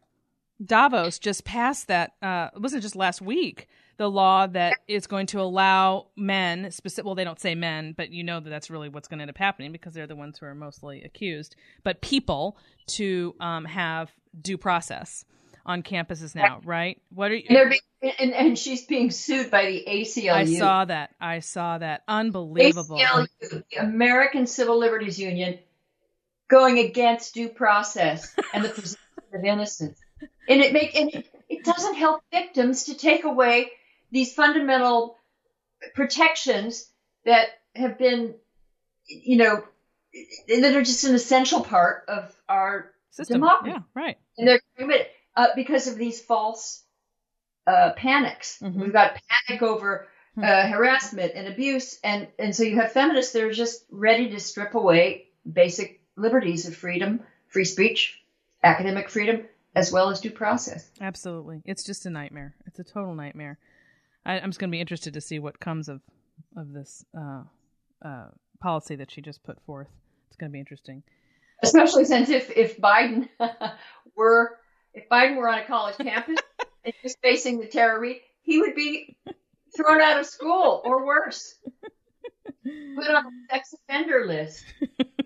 [0.63, 2.13] DeVos just passed that.
[2.23, 3.69] Uh, it wasn't just last week.
[3.99, 7.07] The law that is going to allow men, specific.
[7.07, 9.31] Well, they don't say men, but you know that that's really what's going to end
[9.31, 11.57] up happening because they're the ones who are mostly accused.
[11.83, 15.25] But people to um, have due process
[15.67, 17.01] on campuses now, right?
[17.11, 17.45] What are you?
[17.49, 20.33] And, they're being, and, and she's being sued by the ACLU.
[20.33, 21.11] I saw that.
[21.21, 22.03] I saw that.
[22.07, 22.99] Unbelievable.
[22.99, 25.59] ACLU, the American Civil Liberties Union,
[26.49, 29.01] going against due process and the presumption
[29.35, 29.99] of innocence.
[30.49, 33.73] And it make and it, it doesn't help victims to take away
[34.11, 35.17] these fundamental
[35.95, 36.91] protections
[37.25, 38.35] that have been,
[39.07, 39.65] you know,
[40.49, 43.41] that are just an essential part of our System.
[43.41, 43.73] democracy.
[43.77, 44.19] Yeah, right.
[44.39, 46.83] and they're uh, because of these false
[47.67, 48.59] uh, panics.
[48.63, 48.75] Mhm.
[48.77, 50.45] We've got panic over Hmm.
[50.45, 54.39] uh, harassment and abuse, and and so you have feminists that are just ready to
[54.41, 58.23] strip away basic liberties of freedom, free speech,
[58.63, 60.91] academic freedom, as well as due process.
[61.01, 61.63] Absolutely.
[61.65, 62.55] It's just a nightmare.
[62.67, 63.59] It's a total nightmare.
[64.27, 66.01] I, I'm just going to be interested to see what comes of
[66.57, 67.43] of this uh,
[68.05, 68.27] uh,
[68.61, 69.89] policy that she just put forth.
[70.29, 71.03] It's going to be interesting.
[71.63, 73.29] Especially since if if Biden
[74.17, 74.59] were
[74.93, 76.39] if Biden were on a college campus
[76.85, 79.17] and just facing the Tara Reade, he would be
[79.77, 81.55] thrown out of school or worse.
[82.65, 84.65] put on the sex offender list.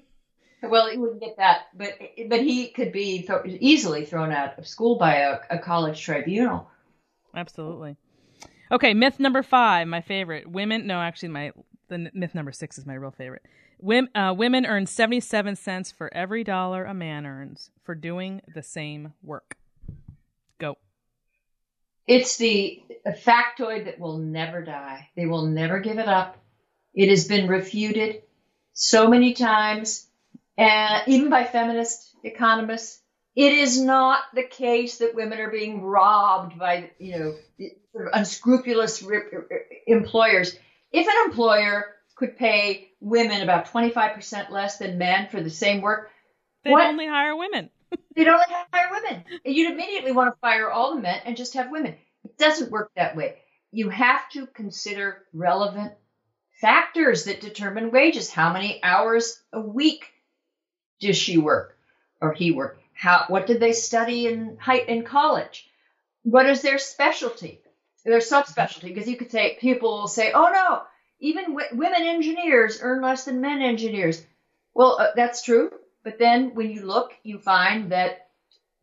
[0.62, 1.94] well, he wouldn't get that, but
[2.28, 6.68] but he could be th- easily thrown out of school by a, a college tribunal.
[7.34, 7.96] Absolutely.
[8.72, 10.48] Okay, myth number five, my favorite.
[10.48, 11.52] Women, no, actually, my
[11.88, 13.42] the myth number six is my real favorite.
[13.80, 18.62] Women, uh, women earn 77 cents for every dollar a man earns for doing the
[18.62, 19.56] same work.
[20.58, 20.76] Go.
[22.06, 25.08] It's the factoid that will never die.
[25.16, 26.36] They will never give it up.
[26.94, 28.22] It has been refuted
[28.72, 30.06] so many times,
[30.56, 33.00] and even by feminist economists.
[33.40, 38.12] It is not the case that women are being robbed by, you know, sort of
[38.12, 40.54] unscrupulous er, er, employers.
[40.92, 46.10] If an employer could pay women about 25% less than men for the same work,
[46.64, 46.86] They What?
[46.86, 47.70] only hire women.
[48.14, 49.24] They'd only hire women.
[49.46, 51.94] You'd immediately want to fire all the men and just have women.
[52.24, 53.38] It doesn't work that way.
[53.72, 55.94] You have to consider relevant
[56.60, 58.30] factors that determine wages.
[58.30, 60.04] How many hours a week
[61.00, 61.78] does she work
[62.20, 62.79] or he work?
[63.00, 65.66] How what did they study in high in college?
[66.22, 67.62] What is their specialty?
[68.04, 68.88] Their subspecialty?
[68.92, 70.82] Because you could say people will say, "Oh no,
[71.18, 74.22] even w- women engineers earn less than men engineers."
[74.74, 75.70] Well, uh, that's true.
[76.04, 78.28] But then when you look, you find that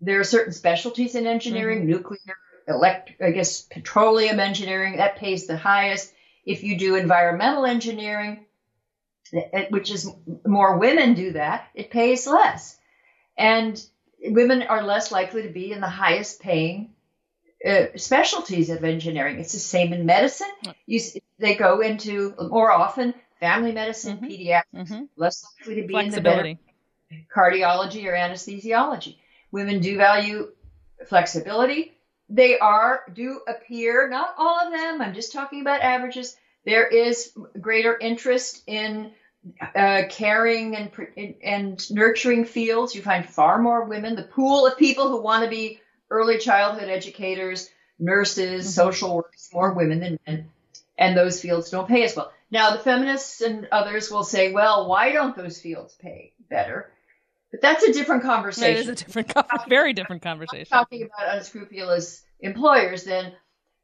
[0.02, 5.58] there are certain specialties in engineering, nuclear, elect, I guess petroleum engineering, that pays the
[5.58, 6.12] highest.
[6.44, 8.48] If you do environmental engineering,
[9.32, 10.12] eh, which is
[10.44, 12.80] more women do that, it pays less.
[13.38, 13.80] And
[14.24, 16.94] women are less likely to be in the highest paying
[17.68, 19.40] uh, specialties of engineering.
[19.40, 20.52] It's the same in medicine.
[20.86, 21.00] You,
[21.40, 26.22] they go into more often family medicine, pediatrics, hmm less likely to be in the
[26.22, 26.56] better
[27.36, 29.18] cardiology or anesthesiology.
[29.52, 30.52] Women do value
[31.08, 31.94] flexibility.
[32.30, 35.02] They are do appear, not all of them.
[35.02, 36.36] I'm just talking about averages.
[36.66, 39.12] There is greater interest in
[39.76, 40.92] uh, caring and
[41.44, 42.96] and nurturing fields.
[42.96, 44.16] You find far more women.
[44.16, 47.70] The pool of people who want to be early childhood educators,
[48.00, 48.70] nurses, mm-hmm.
[48.70, 50.50] social workers, more women than men,
[50.98, 52.32] and those fields don't pay as well.
[52.50, 56.90] Now, the feminists and others will say, well, why don't those fields pay better?
[57.52, 58.78] But that's a different conversation.
[58.78, 59.66] It is a different, conversation.
[59.70, 60.68] very different conversation.
[60.70, 63.34] talking about unscrupulous employers, then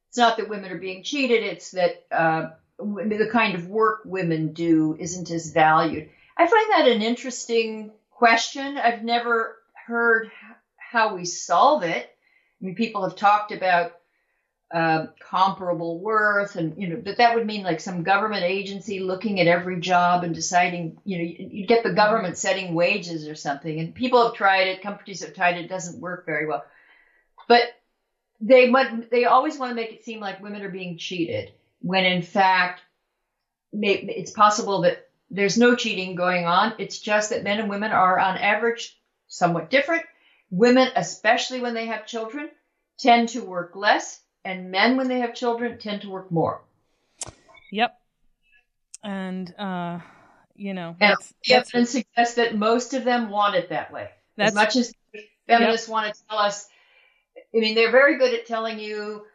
[0.10, 4.54] it's not that women are being cheated; it's that uh, the kind of work women
[4.54, 6.10] do isn't as valued.
[6.38, 8.78] I find that an interesting question.
[8.78, 9.58] I've never
[9.88, 10.32] heard
[10.78, 12.10] how we solve it.
[12.62, 13.94] I mean, people have talked about
[14.74, 19.40] uh, comparable worth, and you know, but that would mean like some government agency looking
[19.40, 23.80] at every job and deciding, you know, you'd get the government setting wages or something.
[23.80, 26.66] And people have tried it, companies have tried it, it doesn't work very well.
[27.48, 27.64] But
[28.42, 28.74] they
[29.12, 31.52] they always want to make it seem like women are being cheated
[31.84, 32.82] when in fact
[33.74, 36.74] it's possible that there's no cheating going on.
[36.78, 40.04] It's just that men and women are on average somewhat different.
[40.52, 42.50] Women, especially when they have children,
[43.00, 46.62] tend to work less, and men, when they have children, tend to work more.
[47.72, 48.00] Yep.
[49.04, 50.00] And, uh,
[50.56, 54.10] you know, and the evidence suggests that most of them want it that way.
[54.38, 54.94] As much as
[55.48, 55.94] feminists yep.
[55.94, 56.70] want to tell us,
[57.36, 59.26] I mean, they're very good at telling you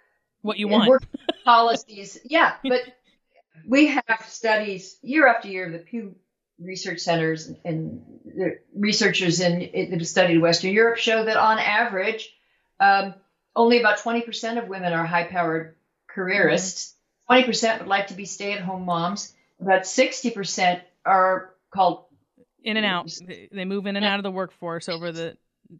[0.42, 1.04] what you want.
[1.48, 2.18] policies.
[2.24, 2.80] Yeah, but
[3.66, 5.66] we have studies year after year.
[5.66, 6.14] Of the Pew
[6.60, 11.58] Research Centers and the researchers in, in that have studied Western Europe show that on
[11.58, 12.30] average,
[12.80, 13.14] um,
[13.56, 15.74] only about 20% of women are high-powered
[16.14, 16.94] careerists.
[17.30, 17.50] Mm-hmm.
[17.50, 19.34] 20% would like to be stay-at-home moms.
[19.60, 22.04] About 60% are called
[22.62, 23.12] in and out.
[23.52, 25.36] They move in and out of the workforce over the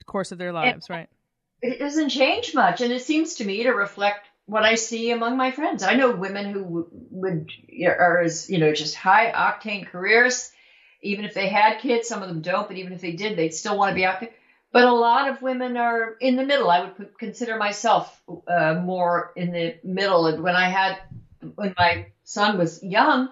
[0.06, 1.08] course of their lives, right?
[1.60, 5.36] It doesn't change much, and it seems to me to reflect what I see among
[5.36, 5.82] my friends.
[5.82, 7.52] I know women who would
[7.86, 10.50] are as you know just high octane careers.
[11.00, 13.54] Even if they had kids, some of them don't, but even if they did, they'd
[13.54, 14.30] still want to be out there.
[14.72, 16.68] But a lot of women are in the middle.
[16.68, 20.26] I would consider myself uh, more in the middle.
[20.26, 20.98] And when I had,
[21.54, 23.28] when my son was young,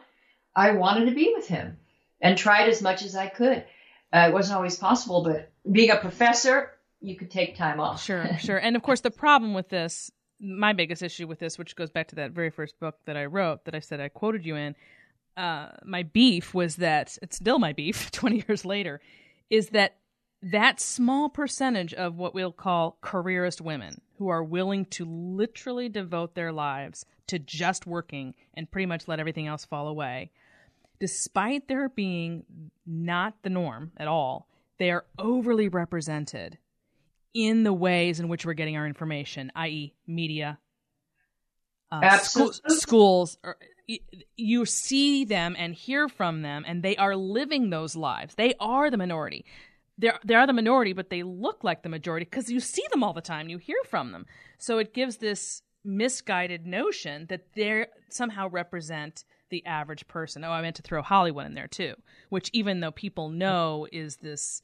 [0.55, 1.79] I wanted to be with him
[2.21, 3.65] and tried as much as I could.
[4.13, 8.03] Uh, it wasn't always possible, but being a professor, you could take time off.
[8.03, 8.59] Sure, sure.
[8.59, 12.09] And of course, the problem with this my biggest issue with this, which goes back
[12.09, 14.75] to that very first book that I wrote, that I said I quoted you in,
[15.37, 19.01] uh, my beef was that it's still my beef 20 years later,
[19.51, 19.97] is that
[20.43, 26.35] that small percentage of what we'll call careerist women who are willing to literally devote
[26.35, 30.31] their lives to just working and pretty much let everything else fall away,
[31.01, 32.45] despite their being
[32.87, 34.47] not the norm at all,
[34.79, 36.59] they are overly represented
[37.37, 40.59] in the ways in which we're getting our information, i.e., media,
[41.93, 43.37] uh, schools.
[43.45, 43.59] Or,
[44.37, 48.35] you see them and hear from them, and they are living those lives.
[48.37, 49.45] They are the minority.
[49.99, 53.05] They're, they are the minority, but they look like the majority because you see them
[53.05, 53.51] all the time.
[53.51, 54.25] You hear from them.
[54.59, 60.43] So it gives this misguided notion that they somehow represent the average person.
[60.43, 61.95] Oh, I meant to throw Hollywood in there too,
[62.31, 64.63] which even though people know is this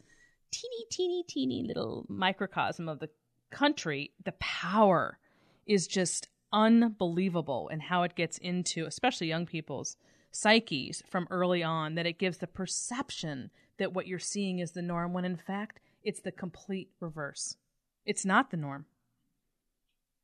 [0.53, 3.09] teeny, teeny, teeny little microcosm of the
[3.51, 5.19] country, the power
[5.67, 9.97] is just unbelievable and how it gets into, especially young people's
[10.31, 14.83] psyches from early on, that it gives the perception that what you're seeing is the
[14.83, 17.57] norm when in fact it's the complete reverse.
[18.05, 18.87] It's not the norm.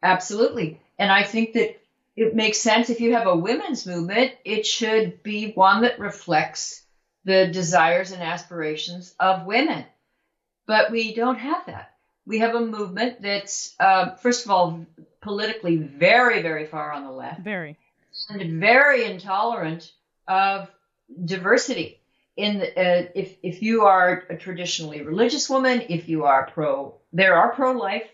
[0.03, 0.81] Absolutely.
[0.99, 1.81] And I think that
[2.17, 6.85] it makes sense if you have a women's movement, it should be one that reflects
[7.25, 9.85] the desires and aspirations of women.
[10.69, 11.95] But we don't have that.
[12.27, 14.87] We have a movement that's, uh, first of all,
[15.23, 17.41] politically very, very far on the left.
[17.41, 17.79] Very.
[18.29, 19.91] And very intolerant
[20.29, 20.71] of
[21.25, 22.01] diversity.
[22.37, 26.95] In the, uh, if if you are a traditionally religious woman, if you are pro,
[27.13, 28.09] there are pro-life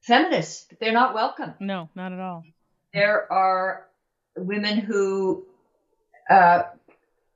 [0.00, 1.54] feminists, but they're not welcome.
[1.60, 2.44] No, not at all.
[2.92, 3.86] There are
[4.36, 5.44] women who
[6.28, 6.62] uh,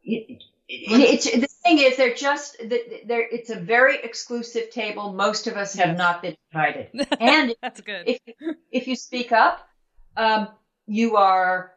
[0.02, 5.12] it's the thing is they're just they're it's a very exclusive table.
[5.12, 6.88] Most of us have not been invited.
[7.20, 8.08] And that's good.
[8.08, 8.20] if,
[8.70, 9.66] if you speak up
[10.16, 10.48] um,
[10.86, 11.72] you are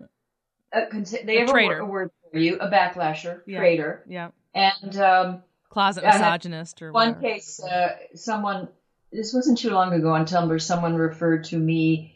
[0.73, 0.85] a,
[1.25, 3.59] they have a, word, a word for you a backlasher yeah.
[3.59, 4.03] traitor.
[4.07, 4.29] Yeah.
[4.53, 7.33] And um, closet misogynist or one whatever.
[7.33, 8.69] case uh, someone
[9.11, 12.15] this wasn't too long ago on tumblr someone referred to me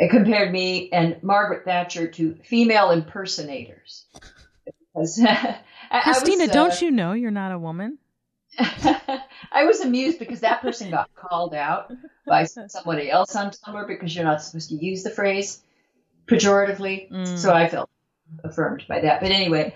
[0.00, 4.06] uh, compared me and margaret thatcher to female impersonators.
[4.94, 5.18] Because
[6.00, 7.98] Christina, was, uh, don't you know you're not a woman?
[8.58, 11.92] I was amused because that person got called out
[12.26, 15.60] by somebody else on Tumblr because you're not supposed to use the phrase
[16.26, 17.10] pejoratively.
[17.10, 17.38] Mm.
[17.38, 17.90] So I felt
[18.44, 19.20] affirmed by that.
[19.20, 19.74] But anyway,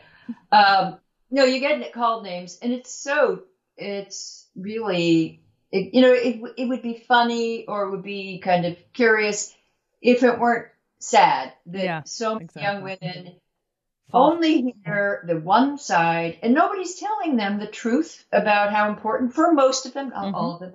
[0.52, 0.98] um,
[1.30, 3.42] no, you get called names, and it's so
[3.76, 8.64] it's really it, you know it it would be funny or it would be kind
[8.64, 9.54] of curious
[10.00, 12.62] if it weren't sad that Yeah, so many exactly.
[12.62, 13.36] young women.
[14.16, 19.52] Only hear the one side, and nobody's telling them the truth about how important, for
[19.52, 20.74] most of them, not all of them,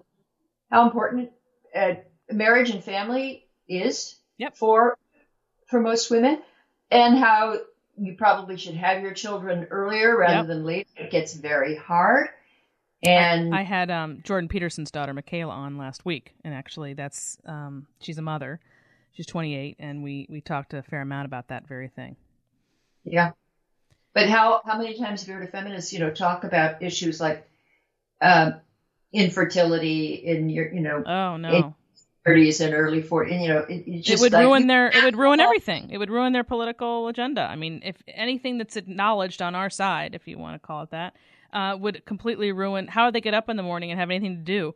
[0.70, 1.32] how important
[1.76, 1.96] uh,
[2.32, 4.56] marriage and family is Yep.
[4.56, 4.98] for
[5.68, 6.42] for most women,
[6.90, 7.58] and how
[7.98, 10.48] you probably should have your children earlier rather Yep.
[10.48, 10.90] than later.
[10.98, 12.28] It gets very hard,
[13.04, 17.88] and I had um, Jordan Peterson's daughter Mikhaila on last week, and actually, that's um,
[18.00, 18.60] she's a mother.
[19.14, 22.16] She's 28, and we we talked a fair amount about that very thing.
[23.04, 23.32] Yeah.
[24.14, 27.20] But how how many times have you heard a feminist, you know, talk about issues
[27.22, 27.48] like
[28.22, 28.56] um,
[29.14, 31.76] infertility in your, you know, Oh no,
[32.26, 35.04] thirties and early forties, and you know, it, it it would like, ruin their it
[35.04, 35.90] would ruin everything.
[35.92, 37.42] It would ruin their political agenda.
[37.42, 40.92] I mean, if anything that's acknowledged on our side, if you want to call it
[40.92, 41.16] that,
[41.54, 44.44] uh, would completely ruin how they get up in the morning and have anything to
[44.44, 44.76] do.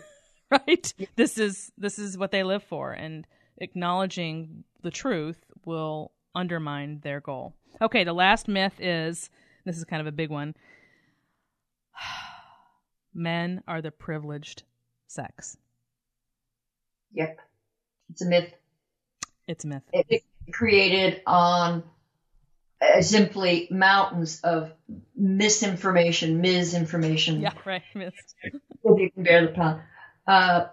[0.50, 0.94] right?
[1.16, 3.26] This is this is what they live for, and
[3.58, 7.54] acknowledging the truth will undermine their goal.
[7.80, 9.30] Okay, the last myth is
[9.64, 10.54] this is kind of a big one.
[13.14, 14.62] Men are the privileged
[15.06, 15.56] sex.
[17.12, 17.38] Yep,
[18.10, 18.52] it's a myth.
[19.46, 19.82] It's a myth.
[19.92, 21.82] It, created on
[22.80, 24.72] uh, simply mountains of
[25.16, 27.40] misinformation, misinformation.
[27.40, 27.82] Yeah, right.
[28.84, 29.82] If you can bear the pun.
[30.26, 30.68] Uh,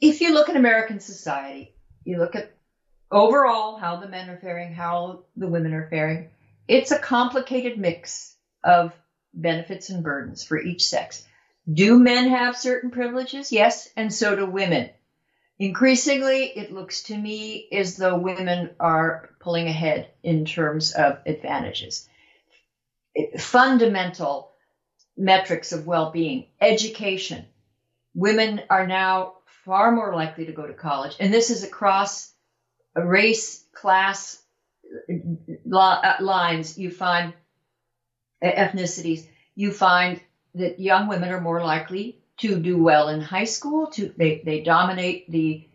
[0.00, 1.74] if you look at American society,
[2.04, 2.52] you look at
[3.10, 6.30] overall how the men are faring, how the women are faring.
[6.66, 8.92] It's a complicated mix of
[9.32, 11.24] benefits and burdens for each sex.
[11.70, 13.52] Do men have certain privileges?
[13.52, 14.90] Yes, and so do women.
[15.58, 22.08] Increasingly, it looks to me as though women are pulling ahead in terms of advantages.
[23.38, 24.52] Fundamental
[25.16, 27.44] metrics of well-being, education.
[28.14, 29.34] Women are now
[29.64, 32.32] far more likely to go to college, and this is across
[33.04, 34.42] race, class
[35.10, 36.78] uh, uh, lines.
[36.78, 37.34] You find
[38.42, 39.26] uh, ethnicities.
[39.54, 40.20] You find
[40.54, 43.88] that young women are more likely to do well in high school.
[43.88, 45.68] To they they dominate the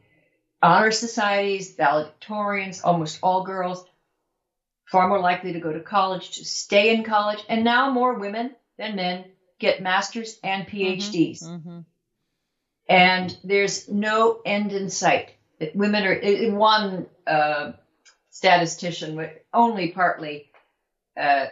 [0.61, 3.85] honor societies, valedictorians, almost all girls.
[4.85, 8.55] Far more likely to go to college, to stay in college, and now more women
[8.77, 9.25] than men
[9.59, 11.43] get masters and PhDs.
[11.43, 11.79] Mm-hmm.
[12.89, 15.32] And there's no end in sight.
[15.73, 17.73] Women are one uh,
[18.29, 20.49] statistician, only partly
[21.15, 21.45] uh,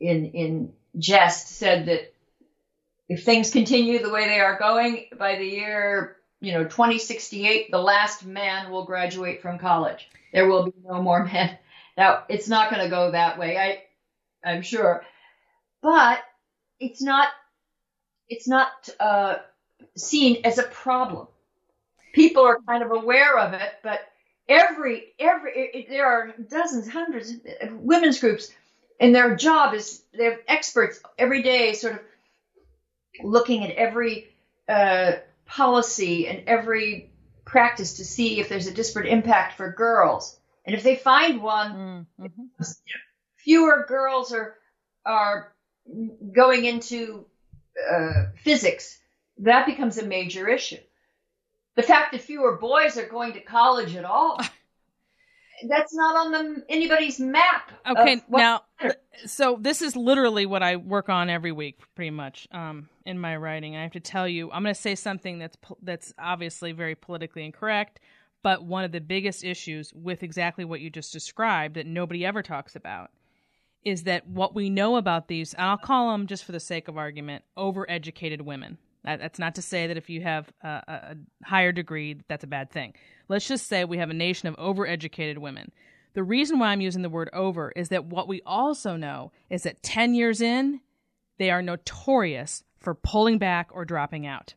[0.00, 2.12] in in jest, said that
[3.08, 7.78] if things continue the way they are going, by the year you know 2068, the
[7.78, 10.08] last man will graduate from college.
[10.32, 11.58] There will be no more men.
[11.96, 13.56] Now it's not going to go that way.
[13.56, 15.04] I I'm sure,
[15.82, 16.20] but
[16.80, 17.28] it's not
[18.28, 19.36] it's not uh,
[19.96, 21.28] seen as a problem.
[22.12, 24.00] People are kind of aware of it, but
[24.48, 28.50] every every it, there are dozens, hundreds of women's groups,
[29.00, 32.00] and their job is they have experts every day, sort of
[33.22, 34.28] looking at every
[34.68, 35.12] uh,
[35.46, 37.10] policy and every
[37.44, 42.06] practice to see if there's a disparate impact for girls, and if they find one,
[42.20, 42.64] Mm-hmm.
[43.36, 44.54] fewer girls are
[45.04, 45.52] are
[46.32, 47.26] going into
[47.90, 48.98] uh, physics,
[49.38, 50.78] that becomes a major issue.
[51.74, 54.38] The fact that fewer boys are going to college at all,
[55.68, 57.72] that's not on the, anybody's map.
[57.88, 58.96] Okay, now, matters.
[59.26, 63.36] so this is literally what I work on every week, pretty much, um, in my
[63.36, 63.76] writing.
[63.76, 67.44] I have to tell you, I'm going to say something that's that's obviously very politically
[67.44, 68.00] incorrect,
[68.42, 72.42] but one of the biggest issues with exactly what you just described that nobody ever
[72.42, 73.10] talks about
[73.84, 76.88] is that what we know about these, and I'll call them just for the sake
[76.88, 78.78] of argument, overeducated women.
[79.04, 82.48] That, that's not to say that if you have a, a, higher degree, that's a
[82.48, 82.94] bad thing.
[83.28, 85.72] Let's just say we have a nation of overeducated women.
[86.14, 89.62] The reason why I'm using the word over is that what we also know is
[89.62, 90.80] that 10 years in,
[91.38, 94.54] they are notorious for pulling back or dropping out,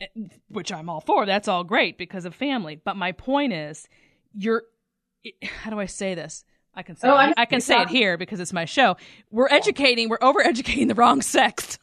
[0.00, 0.06] eh,
[0.48, 1.26] which I'm all for.
[1.26, 2.80] That's all great because of family.
[2.82, 3.88] But my point is,
[4.32, 4.62] you're,
[5.24, 6.44] eh, how do I say this?
[6.76, 8.96] I can say Oh, it, I can say it here because it's my show.
[9.30, 11.78] We're educating, we're over educating the wrong sex.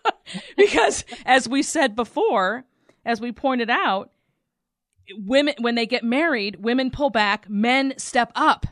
[0.56, 2.64] because as we said before,
[3.04, 4.10] as we pointed out,
[5.14, 8.66] women when they get married, women pull back, men step up.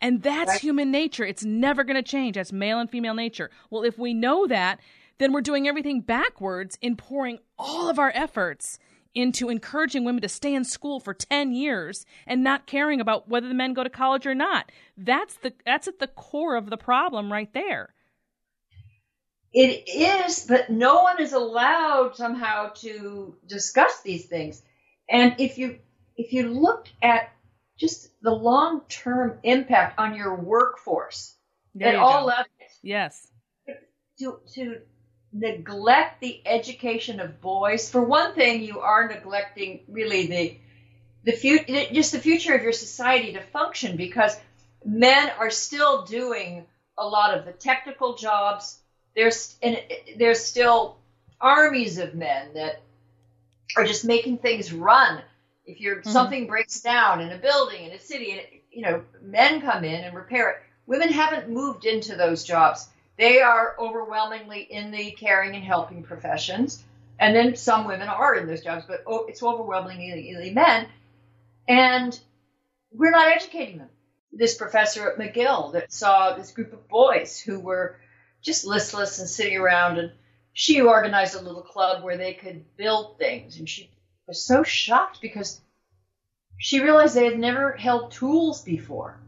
[0.00, 0.60] And that's Right.
[0.60, 1.24] human nature.
[1.24, 2.36] It's never going to change.
[2.36, 3.50] That's male and female nature.
[3.70, 4.78] Well, if we know that,
[5.18, 8.78] then we're doing everything backwards in pouring all of our efforts
[9.18, 13.48] into encouraging women to stay in school for 10 years and not caring about whether
[13.48, 14.70] the men go to college or not.
[14.96, 17.94] That's the that's at the core of the problem right there.
[19.52, 24.62] It is, but no one is allowed somehow to discuss these things.
[25.10, 25.80] And if you
[26.16, 27.32] if you look at
[27.76, 31.34] just the long term impact on your workforce
[31.74, 32.26] There at you all go.
[32.26, 32.46] levels,
[32.82, 33.26] Yes.
[34.20, 34.80] to to
[35.32, 37.90] neglect the education of boys.
[37.90, 40.56] For one thing, you are neglecting really the
[41.24, 44.38] the future, just the future of your society to function because
[44.84, 46.64] men are still doing
[46.96, 48.78] a lot of the technical jobs.
[49.14, 49.80] There's and
[50.16, 50.96] there's still
[51.40, 52.82] armies of men that
[53.76, 55.20] are just making things run.
[55.66, 56.10] If you're mm-hmm.
[56.10, 60.04] something breaks down in a building in a city, and you know men come in
[60.04, 60.56] and repair it.
[60.86, 62.88] Women haven't moved into those jobs.
[63.18, 66.84] They are overwhelmingly in the caring and helping professions,
[67.18, 70.86] and then some women are in those jobs, but oh, it's overwhelmingly men.
[71.66, 72.18] And
[72.92, 73.90] we're not educating them.
[74.32, 77.96] This professor at McGill that saw this group of boys who were
[78.40, 80.12] just listless and sitting around, and
[80.52, 83.90] she organized a little club where they could build things, and she
[84.28, 85.60] was so shocked because
[86.56, 89.18] she realized they had never held tools before,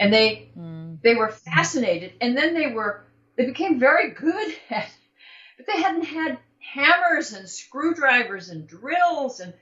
[0.00, 0.94] and they hmm.
[1.04, 3.04] they were fascinated, and then they were
[3.38, 4.90] they became very good at, it.
[5.56, 6.38] but they hadn't had
[6.74, 9.54] hammers and screwdrivers and drills, and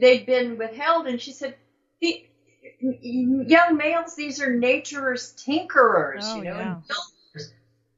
[0.00, 1.54] they'd been withheld, and she said,
[2.02, 2.22] the
[2.80, 6.72] young males, these are nature's tinkerers, Oh, you know, yeah.
[6.72, 7.52] and builders.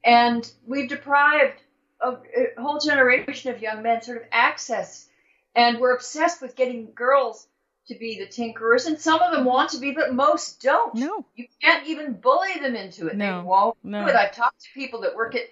[0.04, 1.60] And we've deprived
[2.00, 2.10] a,
[2.56, 5.08] a whole generation of young men sort of access,
[5.56, 7.47] and we're obsessed with getting girls
[7.88, 10.94] to be the tinkerers, and some of them want to be, but most don't.
[10.94, 11.24] No.
[11.36, 13.16] You can't even bully them into it.
[13.16, 14.04] No, They won't no.
[14.04, 14.16] do it.
[14.16, 15.48] I've talked to people that work at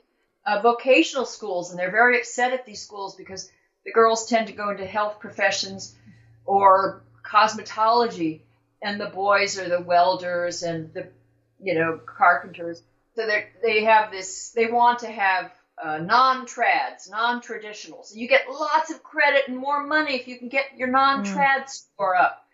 [0.46, 3.50] uh, vocational schools, and they're very upset at these schools because
[3.84, 5.94] the girls tend to go into health professions
[6.44, 8.40] or cosmetology,
[8.82, 11.08] and the boys are the welders and the,
[11.60, 12.82] you know, carpenters.
[13.16, 14.50] So they they have this.
[14.50, 15.50] They want to have
[15.82, 18.14] uh, non-trads, non-traditionals.
[18.14, 22.16] You get lots of credit and more money if you can get your non-trad score
[22.16, 22.44] up.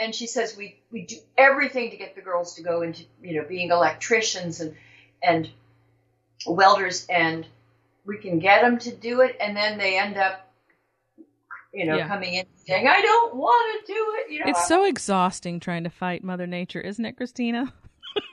[0.00, 3.40] And she says we we do everything to get the girls to go into you
[3.40, 4.74] know being electricians and
[5.22, 5.50] and
[6.46, 7.46] welders, and
[8.06, 10.48] we can get them to do it, and then they end up
[11.72, 12.06] you know Yeah.
[12.06, 14.32] coming in saying I don't want to do it.
[14.32, 17.72] You know, It's so exhausting trying to fight Mother Nature, isn't it, Christina?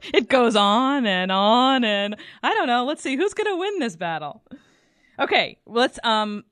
[0.14, 2.84] it goes on and on and I don't know.
[2.84, 4.42] Let's see who's going to win this battle.
[5.18, 6.44] Okay, let's um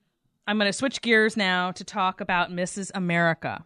[0.47, 2.91] I'm going to switch gears now to talk about Mrs.
[2.95, 3.63] America.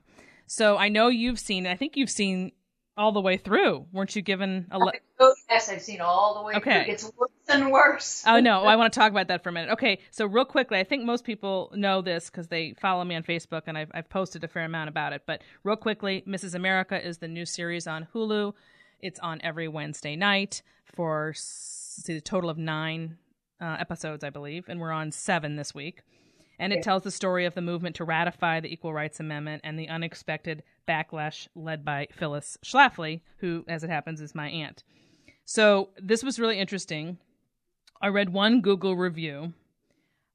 [0.48, 2.52] So I know you've seen I think you've seen
[2.96, 3.88] all the way through.
[3.92, 6.84] Weren't you given a le- Oh, yes, I've seen all the way Okay.
[6.84, 6.94] through.
[6.94, 8.24] It's worse and worse.
[8.28, 9.72] Oh no, I want to talk about that for a minute.
[9.72, 13.24] Okay, so real quickly, I think most people know this because they follow me on
[13.24, 15.24] Facebook and I've, I've posted a fair amount about it.
[15.26, 16.54] But real quickly, Mrs.
[16.54, 18.54] America is the new series on Hulu.
[19.04, 23.18] It's on every Wednesday night for see, a total of nine
[23.60, 26.02] uh, episodes, I believe, and we're on seven this week.
[26.58, 29.78] And it tells the story of the movement to ratify the Equal Rights Amendment and
[29.78, 34.84] the unexpected backlash led by Phyllis Schlafly, who, as it happens, is my aunt.
[35.44, 37.18] So this was really interesting.
[38.02, 39.52] I read one Google review.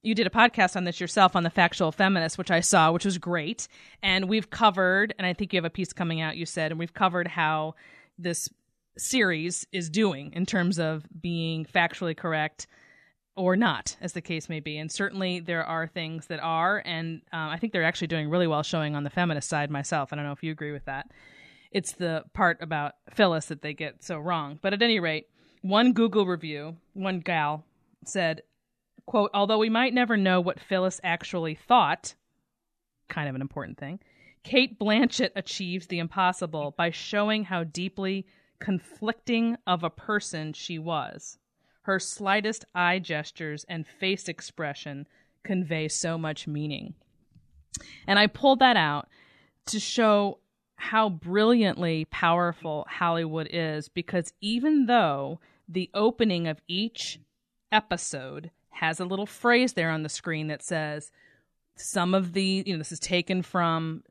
[0.02, 3.06] You did a podcast on this yourself on the factual feminist, which I saw, which
[3.06, 3.66] was great.
[4.02, 6.78] And we've covered, and I think you have a piece coming out, you said, and
[6.78, 7.74] we've covered how
[8.18, 8.48] this
[8.96, 12.66] series is doing in terms of being factually correct
[13.36, 14.78] or not, as the case may be.
[14.78, 18.48] And certainly there are things that are, and um, I think they're actually doing really
[18.48, 20.12] well showing on the feminist side myself.
[20.12, 21.12] I don't know if you agree with that.
[21.70, 24.58] It's the part about Phyllis that they get so wrong.
[24.60, 25.28] But at any rate,
[25.62, 27.64] one Google review, one gal
[28.04, 28.42] said,
[29.06, 32.14] quote, although we might never know what Phyllis actually thought,
[33.08, 34.00] kind of an important thing,
[34.42, 38.26] Cate Blanchett achieves the impossible by showing how deeply
[38.58, 41.38] conflicting of a person she was.
[41.82, 45.06] Her slightest eye gestures and face expression
[45.42, 46.94] convey so much meaning.
[48.06, 49.08] And I pulled that out
[49.66, 50.38] to show
[50.76, 57.18] how brilliantly powerful Hollywood is because even though the opening of each
[57.72, 61.10] episode has a little phrase there on the screen that says
[61.76, 64.02] some of the, you know, this is taken from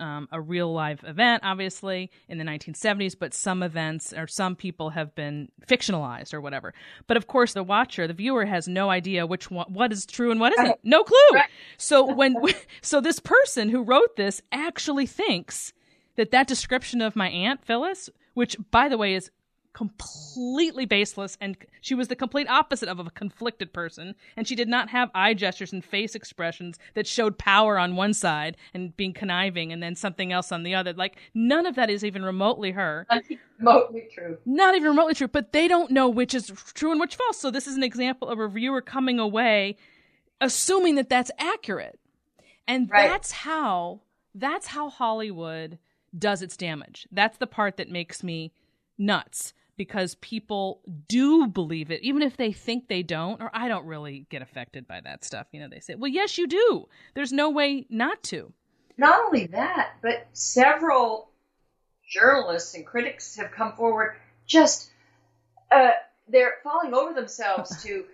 [0.00, 4.90] um, a real live event, obviously, in the 1970s, but some events or some people
[4.90, 6.74] have been fictionalized or whatever.
[7.06, 10.30] But of course, the watcher, the viewer, has no idea which one, what is true
[10.30, 10.78] and what isn't.
[10.82, 11.16] No clue.
[11.32, 11.50] Right.
[11.76, 12.36] So when,
[12.82, 15.72] so this person who wrote this actually thinks
[16.16, 19.30] that that description of my aunt Phyllis, which by the way is
[19.74, 24.68] completely baseless and she was the complete opposite of a conflicted person and she did
[24.68, 29.12] not have eye gestures and face expressions that showed power on one side and being
[29.12, 30.92] conniving and then something else on the other.
[30.92, 33.06] Like none of that is even remotely her.
[33.58, 34.38] Remotely true.
[34.46, 37.38] Not even remotely true but they don't know which is true and which false.
[37.38, 39.76] So this is an example of a viewer coming away
[40.40, 41.98] assuming that that's accurate.
[42.68, 43.08] And Right.
[43.08, 44.02] that's how
[44.36, 45.78] that's how hollywood
[46.16, 47.08] does its damage.
[47.10, 48.52] That's the part that makes me
[48.96, 53.86] nuts because people do believe it even if they think they don't or i don't
[53.86, 57.32] really get affected by that stuff you know they say well yes you do there's
[57.32, 58.52] no way not to
[58.96, 61.28] not only that, but several
[62.08, 64.16] journalists and critics have come forward
[64.46, 64.90] just
[65.70, 65.90] uh,
[66.28, 68.04] they're falling over themselves to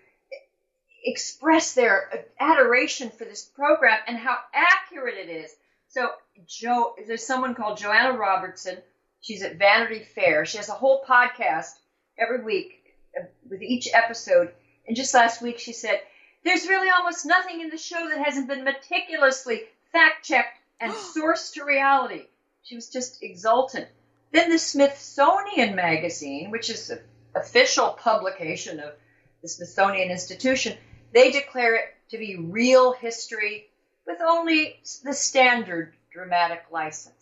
[1.05, 5.51] express their adoration for this program and how accurate it is.
[5.89, 6.09] So,
[6.47, 8.79] Joe, there's someone called Joanna Robinson.
[9.21, 10.47] She's at Vanity Fair.
[10.47, 11.73] She has a whole podcast
[12.19, 12.83] every week
[13.19, 14.53] uh, with each episode.
[14.87, 16.01] And just last week, she said,
[16.43, 19.63] "There's really almost nothing in the show that hasn't been meticulously
[19.93, 22.27] fact checked and sourced to reality."
[22.63, 23.89] She was just exultant.
[24.33, 27.03] Then the Smithsonian Magazine, which is the
[27.35, 28.95] official publication of
[29.43, 30.77] the Smithsonian Institution,
[31.13, 33.69] they declare it to be real history
[34.07, 37.20] with only the standard dramatic license.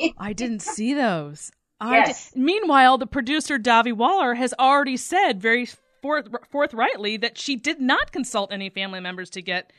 [0.00, 1.50] It- I didn't see those.
[1.80, 2.32] Yes.
[2.34, 5.66] Meanwhile, the producer Dahvi Waller has already said very
[6.02, 9.72] forth- forthrightly that she did not consult any family members to get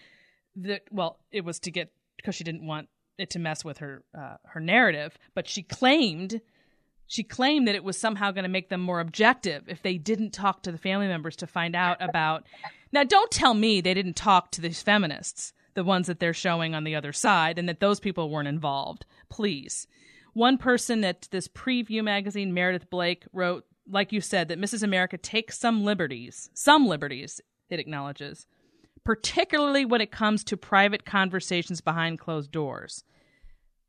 [0.56, 4.04] the well, it was to get because she didn't want it to mess with her
[4.18, 6.42] uh, her narrative, but she claimed
[7.08, 10.32] she claimed that it was somehow going to make them more objective if they didn't
[10.32, 12.44] talk to the family members to find out about.
[12.92, 16.76] Now, don't tell me they didn't talk to these feminists, the ones that they're showing
[16.76, 19.06] on the other side, and that those people weren't involved.
[19.30, 19.88] Please.
[20.34, 24.84] One person at this preview magazine, Meredith Blake, wrote, like you said, that Mrs.
[24.84, 28.48] America takes some liberties, some liberties, it acknowledges,
[29.04, 33.04] particularly when it comes to private conversations behind closed doors.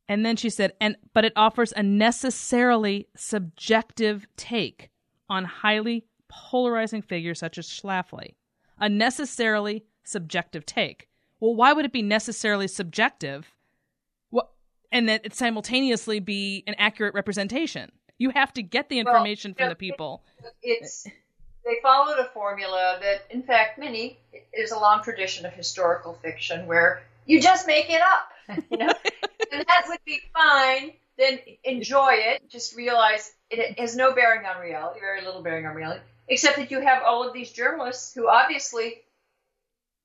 [0.09, 4.91] And then she said, and but it offers a necessarily subjective take
[5.28, 8.34] on highly polarizing figures such as Schlafly.
[8.78, 11.09] A necessarily subjective take.
[11.41, 13.53] Well, why would it be necessarily subjective?
[14.91, 17.93] And that it simultaneously be an accurate representation?
[18.18, 20.24] You have to get the Well, information from yeah, the people.
[20.62, 21.07] It's
[21.64, 24.18] they followed a formula that, in fact, many
[24.55, 28.93] is a long tradition of historical fiction where you just make it up, you know,
[29.53, 30.93] and that would be fine.
[31.18, 32.49] Then enjoy it.
[32.49, 36.70] Just realize it has no bearing on reality, very little bearing on reality, except that
[36.70, 39.03] you have all of these journalists who obviously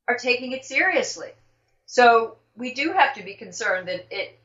[0.07, 1.29] are taking it seriously.
[1.85, 4.39] So we do have to be concerned that it,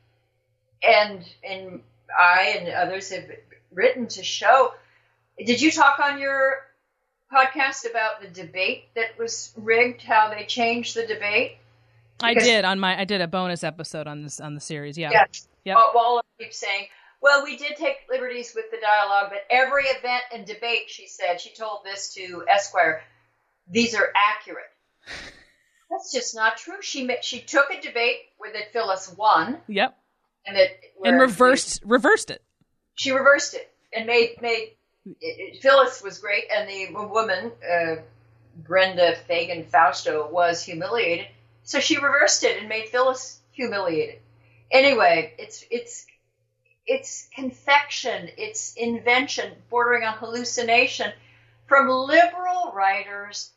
[0.83, 1.81] and and
[2.17, 3.25] I and others have
[3.73, 4.73] written to show.
[5.39, 6.67] Did you talk on your
[7.33, 10.03] podcast about the debate that was rigged?
[10.03, 11.59] How they changed the debate?
[12.21, 14.99] I did on my I did a bonus episode on this on the series.
[14.99, 15.11] Yeah.
[15.13, 15.49] Yes.
[15.65, 15.77] Yep.
[15.77, 16.87] Wa- Waller keeps saying,
[17.21, 21.41] well, we did take liberties with the dialogue, but every event and debate, she said,
[21.41, 23.03] she told this to Esquire,
[23.71, 24.71] these are accurate.
[25.91, 26.81] That's just not true.
[26.81, 29.97] She she took a debate where that Phyllis won, Yep.
[30.49, 30.71] And that
[31.05, 32.43] And reversed reversed it.
[32.95, 37.97] She reversed it and made made it, it- Phyllis was great, and the woman uh,
[38.57, 41.27] Brenda Feigen Fasteau was humiliated.
[41.63, 44.21] So she reversed it and made Phyllis humiliated.
[44.71, 46.07] Anyway, it's it's
[46.87, 51.13] it's confection, it's invention bordering on hallucination
[51.67, 53.53] from liberal writers.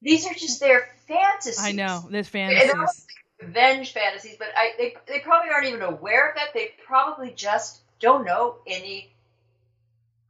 [0.00, 1.62] These are just their fantasies.
[1.62, 2.06] I know.
[2.10, 3.06] There's fantasies.
[3.40, 6.48] Revenge fantasies, but I, they they probably aren't even aware of that.
[6.54, 9.12] They probably just don't know any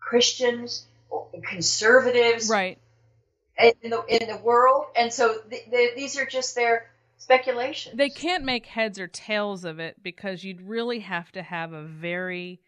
[0.00, 2.78] Christians or conservatives Right.
[3.59, 7.96] in the in the world, and so th- th- these are just their speculations.
[7.96, 11.82] They can't make heads or tails of it because you'd really have to have a
[11.82, 12.61] very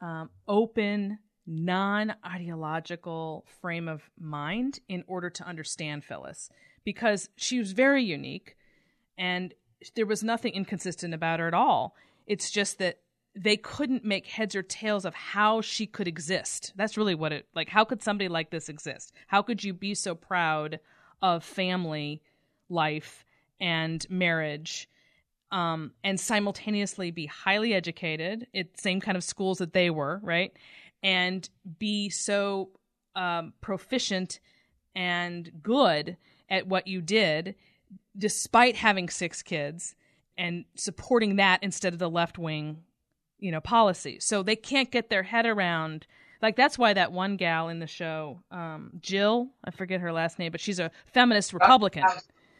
[0.00, 6.48] um, open, non ideological frame of mind in order to understand Phyllis
[6.84, 8.56] because she was very unique
[9.18, 9.54] and
[9.94, 11.96] there was nothing inconsistent about her at all.
[12.26, 12.98] It's just that
[13.34, 16.72] they couldn't make heads or tails of how she could exist.
[16.76, 19.12] That's really what it like how could somebody like this exist?
[19.26, 20.80] How could you be so proud
[21.20, 22.20] of family
[22.68, 23.24] life
[23.60, 24.88] and marriage
[25.50, 30.52] um, and simultaneously be highly educated at same kind of schools that they were, right?
[31.02, 32.70] And be so
[33.14, 34.40] um, proficient
[34.94, 36.16] and good
[36.48, 37.54] at what you did,
[38.16, 39.94] despite having six kids
[40.38, 42.82] and supporting that instead of the left wing,
[43.38, 44.18] you know, policy.
[44.20, 46.06] So they can't get their head around
[46.42, 50.38] Like that's why that one gal in the show, um, Jill, I forget her last
[50.40, 52.02] name, but she's a feminist Republican.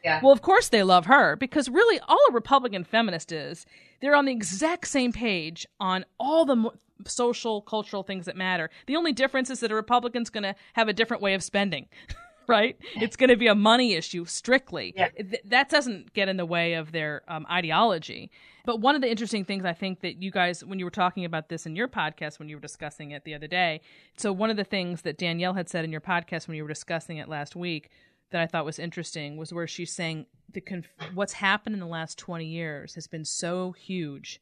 [0.05, 0.21] Yeah.
[0.23, 3.67] Well, of course they love her because really all a Republican feminist is,
[4.01, 6.75] they're on the exact same page on all the mo-
[7.07, 8.71] social, cultural things that matter.
[8.87, 11.89] The only difference is that a Republican's going to have a different way of spending.
[12.53, 12.77] right?
[12.95, 14.93] It's going to be a money issue strictly.
[14.97, 15.09] Yeah.
[15.09, 18.31] Th- that doesn't get in the way of their um, ideology.
[18.65, 21.25] But one of the interesting things I think that you guys, when you were talking
[21.25, 23.81] about this in your podcast, when you were discussing it the other day,
[24.17, 26.69] so one of the things that Danielle had said in your podcast when you were
[26.69, 27.91] discussing it last week
[28.31, 31.87] that I thought was interesting was where she's saying the conf- what's happened in the
[31.87, 34.41] last 20 years has been so huge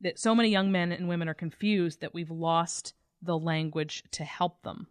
[0.00, 4.24] that so many young men and women are confused that we've lost the language to
[4.24, 4.86] help them.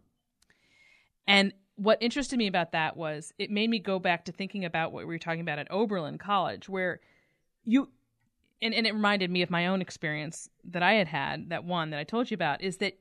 [1.26, 4.92] And what interested me about that was it made me go back to thinking about
[4.92, 7.00] what we were talking about at Oberlin College, where
[7.64, 7.88] you,
[8.60, 11.90] and, and it reminded me of my own experience that I had had, that one
[11.90, 12.98] that I told you about, is that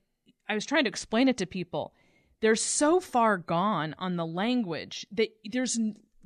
[0.47, 1.93] I was trying to explain it to people.
[2.39, 5.79] They're so far gone on the language that there's,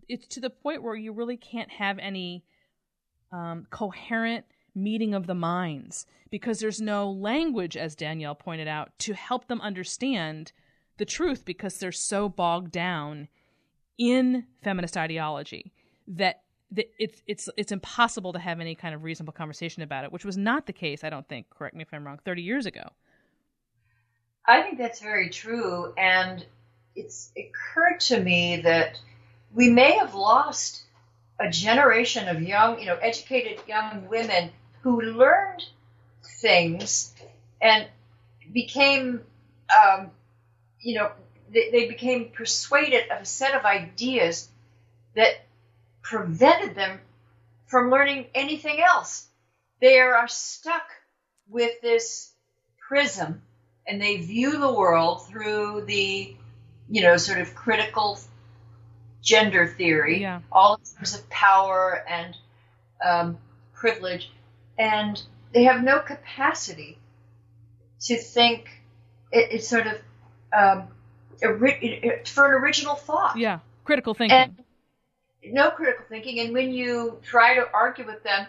[0.09, 2.43] it's to the point where you really can't have any
[3.31, 4.45] um, coherent
[4.75, 9.61] meeting of the minds because there's no language, as Danielle pointed out, to help them
[9.61, 10.51] understand
[11.01, 13.27] the truth because they're so bogged down
[13.97, 15.73] in feminist ideology
[16.07, 16.43] that,
[16.73, 20.37] it's it's it's impossible to have any kind of reasonable conversation about it, which was
[20.37, 22.83] not the case, I don't think, correct me if I'm wrong, 30 years ago.
[24.47, 26.45] I think that's very true, and
[26.95, 28.99] it's occurred to me that
[29.55, 30.83] we may have lost
[31.39, 35.65] a generation of young, you know, educated young women who learned
[36.23, 37.15] things
[37.59, 37.87] and
[38.53, 39.21] became,
[39.75, 40.11] um,
[40.82, 41.11] you know,
[41.51, 44.49] they, they became persuaded of a set of ideas
[45.15, 45.45] that
[46.01, 46.99] prevented them
[47.67, 49.27] from learning anything else.
[49.79, 50.88] They are stuck
[51.49, 52.32] with this
[52.88, 53.41] prism
[53.88, 56.36] and they view the world through the,
[56.89, 58.19] you know, sort of critical
[59.21, 60.41] gender theory, Yeah.
[60.51, 62.36] all in terms of power and
[63.03, 63.38] um,
[63.73, 64.32] privilege,
[64.77, 65.21] and
[65.53, 66.97] they have no capacity
[68.01, 68.69] to think.
[69.32, 69.97] It, it's sort of
[70.53, 70.87] um,
[71.39, 74.37] for an original thought Yeah, critical thinking.
[74.37, 74.63] and
[75.53, 76.39] no critical thinking.
[76.39, 78.45] And when you try to argue with them,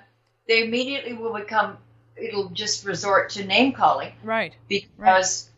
[0.49, 1.79] they immediately will become.
[2.17, 4.55] It'll just resort to name calling right.
[4.69, 5.49] because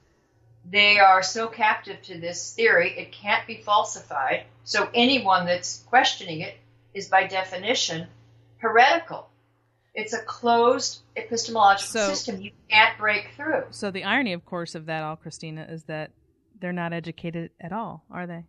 [0.65, 4.45] they are so captive to this theory, it can't be falsified.
[4.63, 6.55] So anyone that's questioning it
[6.95, 8.07] is by definition
[8.59, 9.29] heretical.
[9.95, 13.65] It's a closed epistemological So- system you can't break through.
[13.71, 16.13] So the irony, of course, of that all, Christina, is that
[16.61, 18.45] they're not educated at all, are they?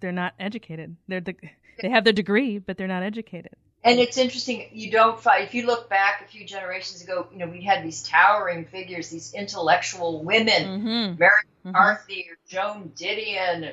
[0.00, 0.96] They're not educated.
[1.08, 1.36] They're the,
[1.82, 3.52] they have their degree, but they're not educated.
[3.84, 7.38] And it's interesting, you don't find, if you look back a few generations ago, you
[7.38, 11.18] know, we had these towering figures, these intellectual women, Mm-hmm.
[11.18, 11.32] Mary
[11.66, 11.74] Mhm.
[11.74, 12.00] Or
[12.48, 13.72] Joan Didion,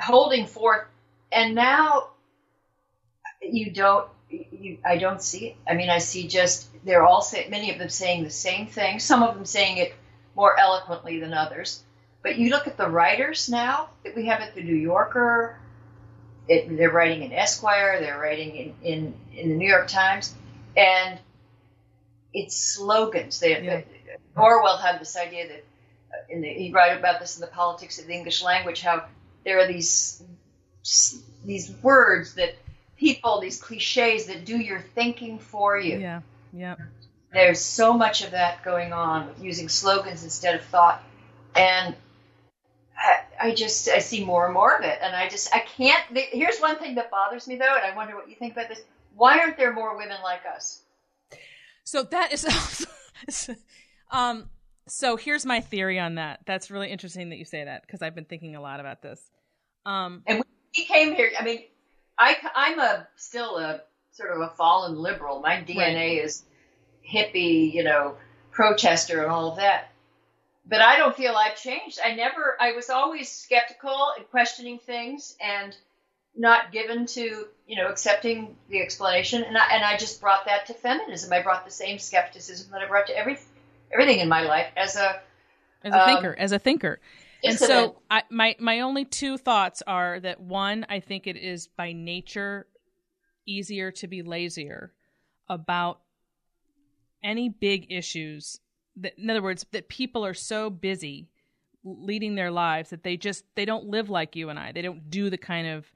[0.00, 0.86] holding forth.
[1.30, 2.10] And now
[3.42, 5.56] you don't, you, I don't see it.
[5.66, 8.98] I mean, I see just, they're all, say, many of them saying the same thing,
[8.98, 9.94] some of them saying it
[10.34, 11.82] more eloquently than others.
[12.22, 15.58] But you look at the writers now that we have at the New Yorker,
[16.48, 20.34] it, they're writing in Esquire, they're writing in, in, in the New York Times,
[20.76, 21.18] and
[22.32, 23.40] it's slogans.
[23.40, 23.82] They, Yeah.
[24.36, 25.64] Orwell had this idea that,
[26.12, 29.04] uh, in the, he wrote about this in the politics of the English language, how
[29.44, 30.22] there are these
[31.44, 32.54] these words that
[32.96, 35.98] people, these cliches that do your thinking for you.
[35.98, 36.20] Yeah.
[36.52, 36.76] Yeah.
[37.32, 41.02] There's so much of that going on with using slogans instead of thought,
[41.54, 41.94] and
[43.40, 46.02] I, just I see more and more of it, and I just I can't.
[46.12, 48.80] Here's one thing that bothers me though, and I wonder what you think about this.
[49.14, 50.82] Why aren't there more women like us?
[51.84, 53.56] So that is,
[54.10, 54.50] um.
[54.86, 56.40] So here's my theory on that.
[56.46, 59.20] That's really interesting that you say that because I've been thinking a lot about this.
[59.86, 60.22] Um.
[60.26, 61.60] And when he came here, I mean,
[62.18, 63.82] I I'm a still a
[64.12, 65.40] sort of a fallen liberal.
[65.40, 66.44] My DNA is
[67.08, 68.16] hippie, you know,
[68.50, 69.92] protester and all of that.
[70.68, 71.98] But I don't feel I've changed.
[72.04, 72.56] I never.
[72.60, 75.74] I was always skeptical and questioning things and
[76.36, 79.42] not given to you know accepting the explanation.
[79.42, 81.32] And I and I just brought that to feminism.
[81.32, 83.38] I brought the same skepticism that I brought to every
[83.92, 85.20] everything in my life as a
[85.82, 87.00] as a Um, thinker, as a thinker.
[87.42, 88.02] And so.
[88.10, 92.66] I, my my only two thoughts are that one, I think it is by nature
[93.46, 94.92] easier to be lazier
[95.48, 96.00] about
[97.22, 98.60] any big issues.
[99.00, 101.28] That, in other words, that people are so busy
[101.84, 104.72] leading their lives that they just they don't live like you and I.
[104.72, 105.90] They don't do the kind of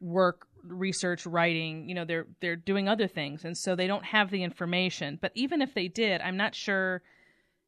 [0.00, 1.88] work, research, writing.
[1.88, 5.18] You know, they're they're doing other things, and so they don't have the information.
[5.20, 7.02] But even if they did, I'm not sure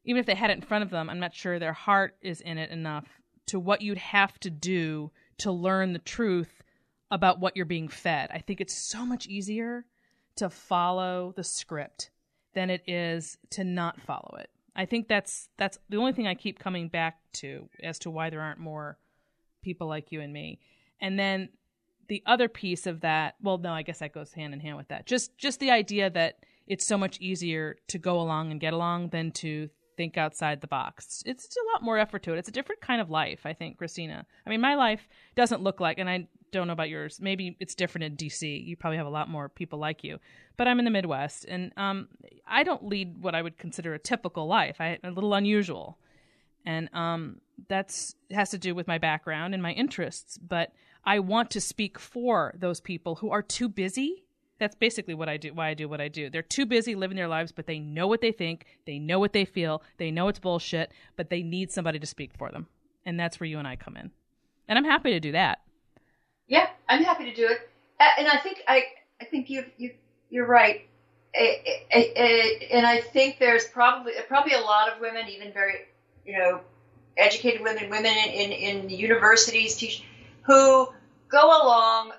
[0.03, 2.41] even if they had it in front of them, I'm not sure their heart is
[2.41, 3.07] in it enough
[3.47, 6.63] to what you'd have to do to learn the truth
[7.09, 8.29] about what you're being fed.
[8.33, 9.85] I think it's so much easier
[10.37, 12.09] to follow the script
[12.53, 14.49] than it is to not follow it.
[14.75, 18.29] I think that's that's the only thing I keep coming back to as to why
[18.29, 18.97] there aren't more
[19.61, 20.59] people like you and me.
[20.99, 21.49] And then
[22.07, 24.87] the other piece of that, well no, I guess that goes hand in hand with
[24.89, 25.05] that.
[25.05, 29.09] Just just the idea that it's so much easier to go along and get along
[29.09, 29.69] than to
[30.01, 31.21] think outside the box.
[31.27, 32.39] It's a lot more effort to it.
[32.39, 34.25] It's a different kind of life, I think, Christina.
[34.47, 37.19] I mean, my life doesn't look like, and I don't know about yours.
[37.21, 38.65] Maybe it's different in DC.
[38.65, 40.17] You probably have a lot more people like you,
[40.57, 42.07] but I'm in the Midwest, and um,
[42.47, 44.77] I don't lead what I would consider a typical life.
[44.79, 45.99] A little unusual,
[46.65, 50.39] and um, that's has to do with my background and my interests.
[50.39, 50.73] But
[51.05, 54.23] I want to speak for those people who are too busy
[54.61, 55.55] that's basically what I do.
[55.55, 56.29] Why I do what I do.
[56.29, 58.67] They're too busy living their lives, but they know what they think.
[58.85, 59.81] They know what they feel.
[59.97, 62.67] They know it's bullshit, but they need somebody to speak for them,
[63.03, 64.11] and that's where you and I come in.
[64.67, 65.61] And I'm happy to do that.
[66.47, 67.57] Yeah, I'm happy to do it.
[68.19, 68.83] And I think I
[69.19, 69.95] I think you you
[70.29, 70.87] you're right.
[71.33, 75.87] And I think there's probably probably a lot of women, even very
[76.23, 76.61] you know
[77.17, 80.03] educated women, women in in, in universities, teach,
[80.43, 80.87] who
[81.29, 82.11] go along.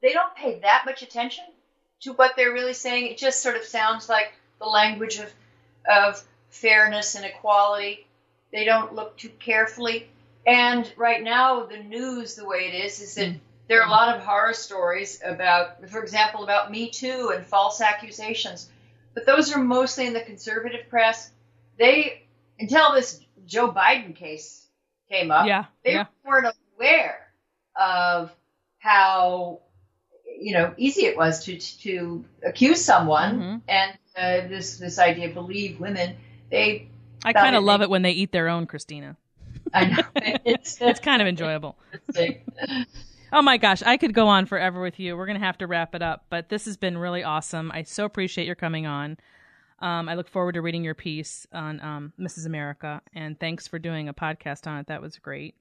[0.00, 1.44] They don't pay that much attention
[2.00, 3.06] to what they're really saying.
[3.06, 5.32] It just sort of sounds like the language of
[5.88, 8.06] of fairness and equality.
[8.52, 10.08] They don't look too carefully.
[10.46, 13.38] And right now, the news, the way it is, is that mm.
[13.68, 17.80] there are a lot of horror stories about, for example, about Me Too and false
[17.80, 18.70] accusations.
[19.14, 21.30] But those are mostly in the conservative press.
[21.78, 22.22] They,
[22.58, 24.66] until this Joe Biden case
[25.10, 26.06] came up, yeah, they yeah.
[26.24, 27.28] weren't aware
[27.78, 28.34] of
[28.78, 29.60] how
[30.38, 33.56] you know easy it was to to accuse someone mm-hmm.
[33.68, 36.16] and uh, this this idea believe women
[36.50, 36.88] they
[37.24, 39.16] I kind of love it when they eat their own Christina.
[39.74, 40.02] I know
[40.44, 41.76] it's, it's kind of enjoyable.
[43.32, 45.16] oh my gosh, I could go on forever with you.
[45.16, 47.70] We're gonna have to wrap it up, but this has been really awesome.
[47.72, 49.16] I so appreciate your coming on.
[49.80, 52.46] Um, I look forward to reading your piece on um, Mrs.
[52.46, 54.88] America, and thanks for doing a podcast on it.
[54.88, 55.54] That was great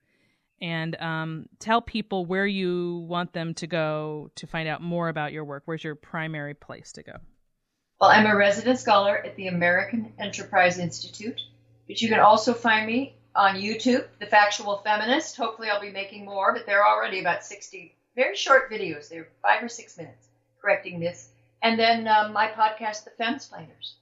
[0.62, 5.32] and um, tell people where you want them to go to find out more about
[5.34, 5.64] your work.
[5.66, 7.14] Where's your primary place to go?
[8.00, 11.42] Well, I'm a resident scholar at the American Enterprise Institute,
[11.88, 15.38] but you can also find me on YouTube, The Factual Feminist.
[15.38, 19.10] Hopefully, I'll be making more, but there are already about 60 very short videos.
[19.10, 20.28] They're five or six minutes
[20.62, 21.30] correcting this.
[21.62, 23.94] And then um, my podcast, The Femsplainers.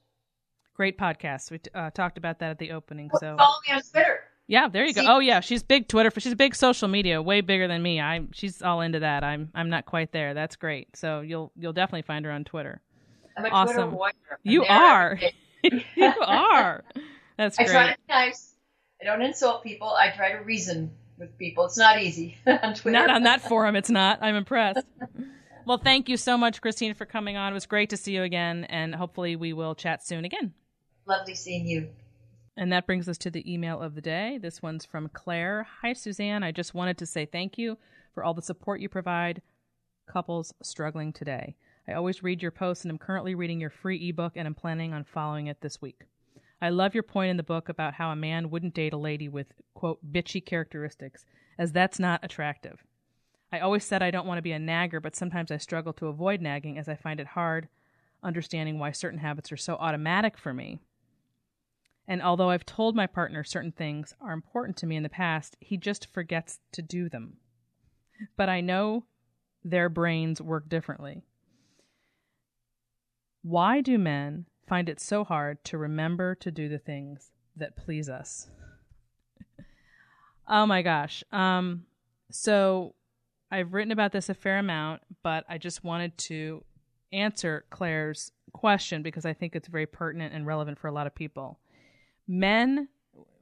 [0.74, 1.50] Great podcast.
[1.50, 3.08] We uh, talked about that at the opening.
[3.12, 5.02] Well, so follow me on Twitter yeah, there you go.
[5.06, 6.10] Oh yeah, she's big Twitter.
[6.18, 8.00] She's a big social media, way bigger than me.
[8.00, 9.24] I'm she's all into that.
[9.24, 10.34] I'm I'm not quite there.
[10.34, 10.96] That's great.
[10.96, 12.80] So you'll you'll definitely find her on Twitter.
[13.36, 13.90] I'm a awesome.
[13.90, 14.38] Twitter.
[14.44, 15.18] You are.
[15.62, 16.84] you are.
[17.36, 17.68] That's great.
[17.68, 18.54] I try to be nice.
[19.02, 19.88] I don't insult people.
[19.88, 21.66] I try to reason with people.
[21.66, 22.92] It's not easy on Twitter.
[22.92, 23.74] Not on that forum.
[23.74, 24.20] It's not.
[24.22, 24.86] I'm impressed.
[25.66, 27.52] well, thank you so much, Christine, for coming on.
[27.52, 30.54] It was great to see you again, and hopefully we will chat soon again.
[31.04, 31.88] Lovely seeing you.
[32.56, 34.38] And that brings us to the email of the day.
[34.40, 35.66] This one's from Claire.
[35.82, 36.42] Hi, Suzanne.
[36.42, 37.76] I just wanted to say thank you
[38.14, 39.42] for all the support you provide
[40.10, 41.56] couples struggling today.
[41.86, 44.94] I always read your posts and I'm currently reading your free ebook and I'm planning
[44.94, 46.04] on following it this week.
[46.62, 49.28] I love your point in the book about how a man wouldn't date a lady
[49.28, 51.26] with, quote, bitchy characteristics,
[51.58, 52.82] as that's not attractive.
[53.52, 56.06] I always said I don't want to be a nagger, but sometimes I struggle to
[56.06, 57.68] avoid nagging as I find it hard
[58.22, 60.80] understanding why certain habits are so automatic for me
[62.08, 65.56] and although I've told my partner certain things are important to me in the past,
[65.60, 67.38] he just forgets to do them.
[68.36, 69.04] But I know
[69.64, 71.24] their brains work differently.
[73.42, 78.08] Why do men find it so hard to remember to do the things that please
[78.08, 78.48] us?
[80.48, 81.24] oh my gosh.
[81.32, 81.86] Um,
[82.30, 82.94] so
[83.50, 86.64] I've written about this a fair amount, but I just wanted to
[87.12, 91.14] answer Claire's question because I think it's very pertinent and relevant for a lot of
[91.14, 91.58] people
[92.26, 92.88] men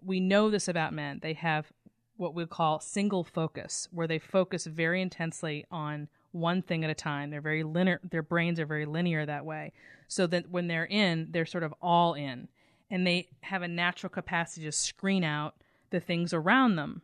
[0.03, 1.73] we know this about men they have
[2.17, 6.95] what we call single focus where they focus very intensely on one thing at a
[6.95, 7.31] time.
[7.31, 9.73] They're very linear their brains are very linear that way.
[10.09, 12.49] So that when they're in they're sort of all in.
[12.91, 15.55] And they have a natural capacity to screen out
[15.91, 17.03] the things around them.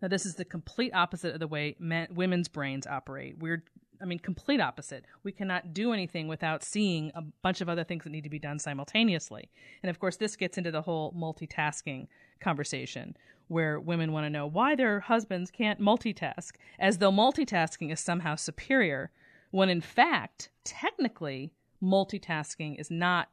[0.00, 3.38] Now this is the complete opposite of the way men, women's brains operate.
[3.38, 3.64] We're
[4.02, 5.04] I mean, complete opposite.
[5.22, 8.40] We cannot do anything without seeing a bunch of other things that need to be
[8.40, 9.48] done simultaneously.
[9.82, 12.08] And of course, this gets into the whole multitasking
[12.40, 18.00] conversation where women want to know why their husbands can't multitask, as though multitasking is
[18.00, 19.12] somehow superior,
[19.50, 23.28] when in fact, technically, multitasking is not.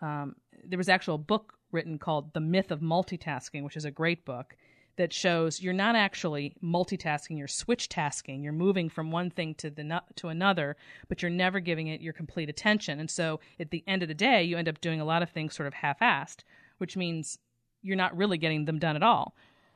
[0.00, 4.24] Um, there was actual book written called The Myth of Multitasking, which is a great
[4.24, 4.54] book
[4.96, 8.42] that shows you're not actually multitasking, you're switch tasking.
[8.42, 10.76] You're moving from one thing to the to another,
[11.08, 13.00] but you're never giving it your complete attention.
[13.00, 15.30] And so at the end of the day, you end up doing a lot of
[15.30, 16.44] things sort of half-assed,
[16.78, 17.38] which means
[17.82, 19.34] you're not really getting them done at all.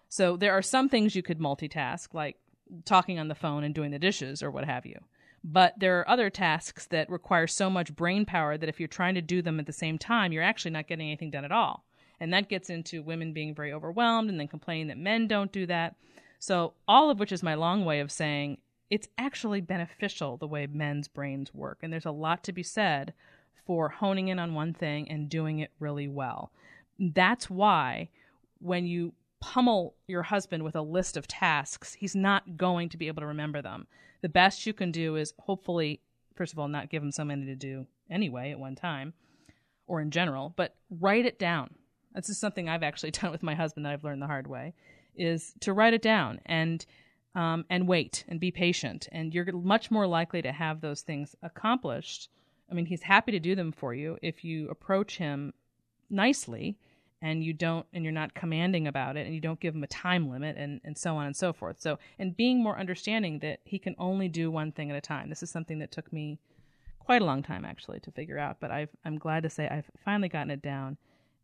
[0.08, 2.36] So there are some things you could multitask, like
[2.84, 4.98] talking on the phone and doing the dishes or what have you.
[5.44, 9.14] But there are other tasks that require so much brain power that if you're trying
[9.14, 11.84] to do them at the same time, you're actually not getting anything done at all.
[12.20, 15.66] And that gets into women being very overwhelmed and then complaining that men don't do
[15.66, 15.94] that.
[16.38, 18.58] So, all of which is my long way of saying
[18.90, 21.78] it's actually beneficial the way men's brains work.
[21.82, 23.12] And there's a lot to be said
[23.66, 26.52] for honing in on one thing and doing it really well.
[26.98, 28.08] That's why
[28.60, 33.08] when you pummel your husband with a list of tasks, he's not going to be
[33.08, 33.86] able to remember them.
[34.22, 36.00] The best you can do is hopefully,
[36.34, 39.12] first of all, not give him so many to do anyway at one time
[39.86, 41.74] or in general, but write it down.
[42.14, 44.74] This is something I've actually done with my husband that I've learned the hard way,
[45.16, 46.84] is to write it down and
[47.34, 51.36] um, and wait and be patient, and you're much more likely to have those things
[51.42, 52.30] accomplished.
[52.70, 55.54] I mean, he's happy to do them for you if you approach him
[56.10, 56.78] nicely
[57.20, 59.88] and you don't and you're not commanding about it and you don't give him a
[59.88, 61.80] time limit and, and so on and so forth.
[61.80, 65.28] So and being more understanding that he can only do one thing at a time.
[65.28, 66.38] This is something that took me
[67.08, 69.90] quite a long time actually to figure out but I've, i'm glad to say i've
[70.04, 70.98] finally gotten it down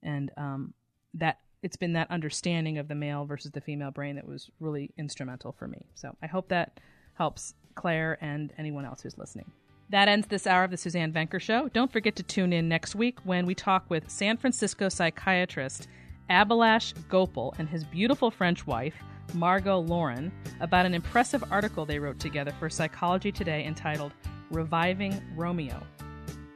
[0.05, 0.75] and um,
[1.15, 4.93] that it's been that understanding of the male versus the female brain that was really
[4.99, 5.87] instrumental for me.
[5.95, 6.79] So I hope that
[7.15, 9.51] helps Claire and anyone else who's listening.
[9.91, 11.69] That ends this hour of the Suzanne Venker Show.
[11.69, 15.89] Don't forget to tune in next week when we talk with San Francisco psychiatrist
[16.31, 18.95] Abhilash Gopal and his beautiful French wife,
[19.35, 24.13] Margot Lauren, about an impressive article they wrote together for Psychology Today entitled
[24.51, 25.83] Reviving Romeo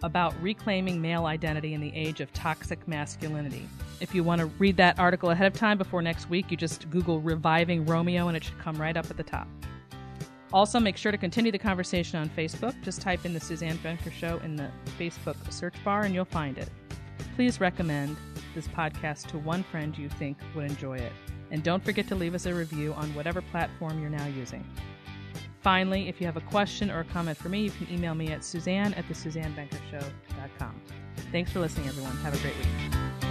[0.02, 3.68] about reclaiming male identity in the age of toxic masculinity.
[4.00, 6.88] If you want to read that article ahead of time before next week, you just
[6.90, 9.48] Google Reviving Romeo and it should come right up at the top.
[10.52, 12.80] Also, make sure to continue the conversation on Facebook.
[12.82, 16.56] Just type in the Suzanne Venker Show in the Facebook search bar and you'll find
[16.56, 16.70] it.
[17.36, 18.16] Please recommend
[18.54, 21.12] this podcast to one friend you think would enjoy it.
[21.50, 24.64] And don't forget to leave us a review on whatever platform you're now using.
[25.60, 28.28] Finally, if you have a question or a comment for me, you can email me
[28.28, 30.80] at suzanne at thesuzannevenkershow.com.
[31.32, 32.16] Thanks for listening, everyone.
[32.18, 33.27] Have a great week.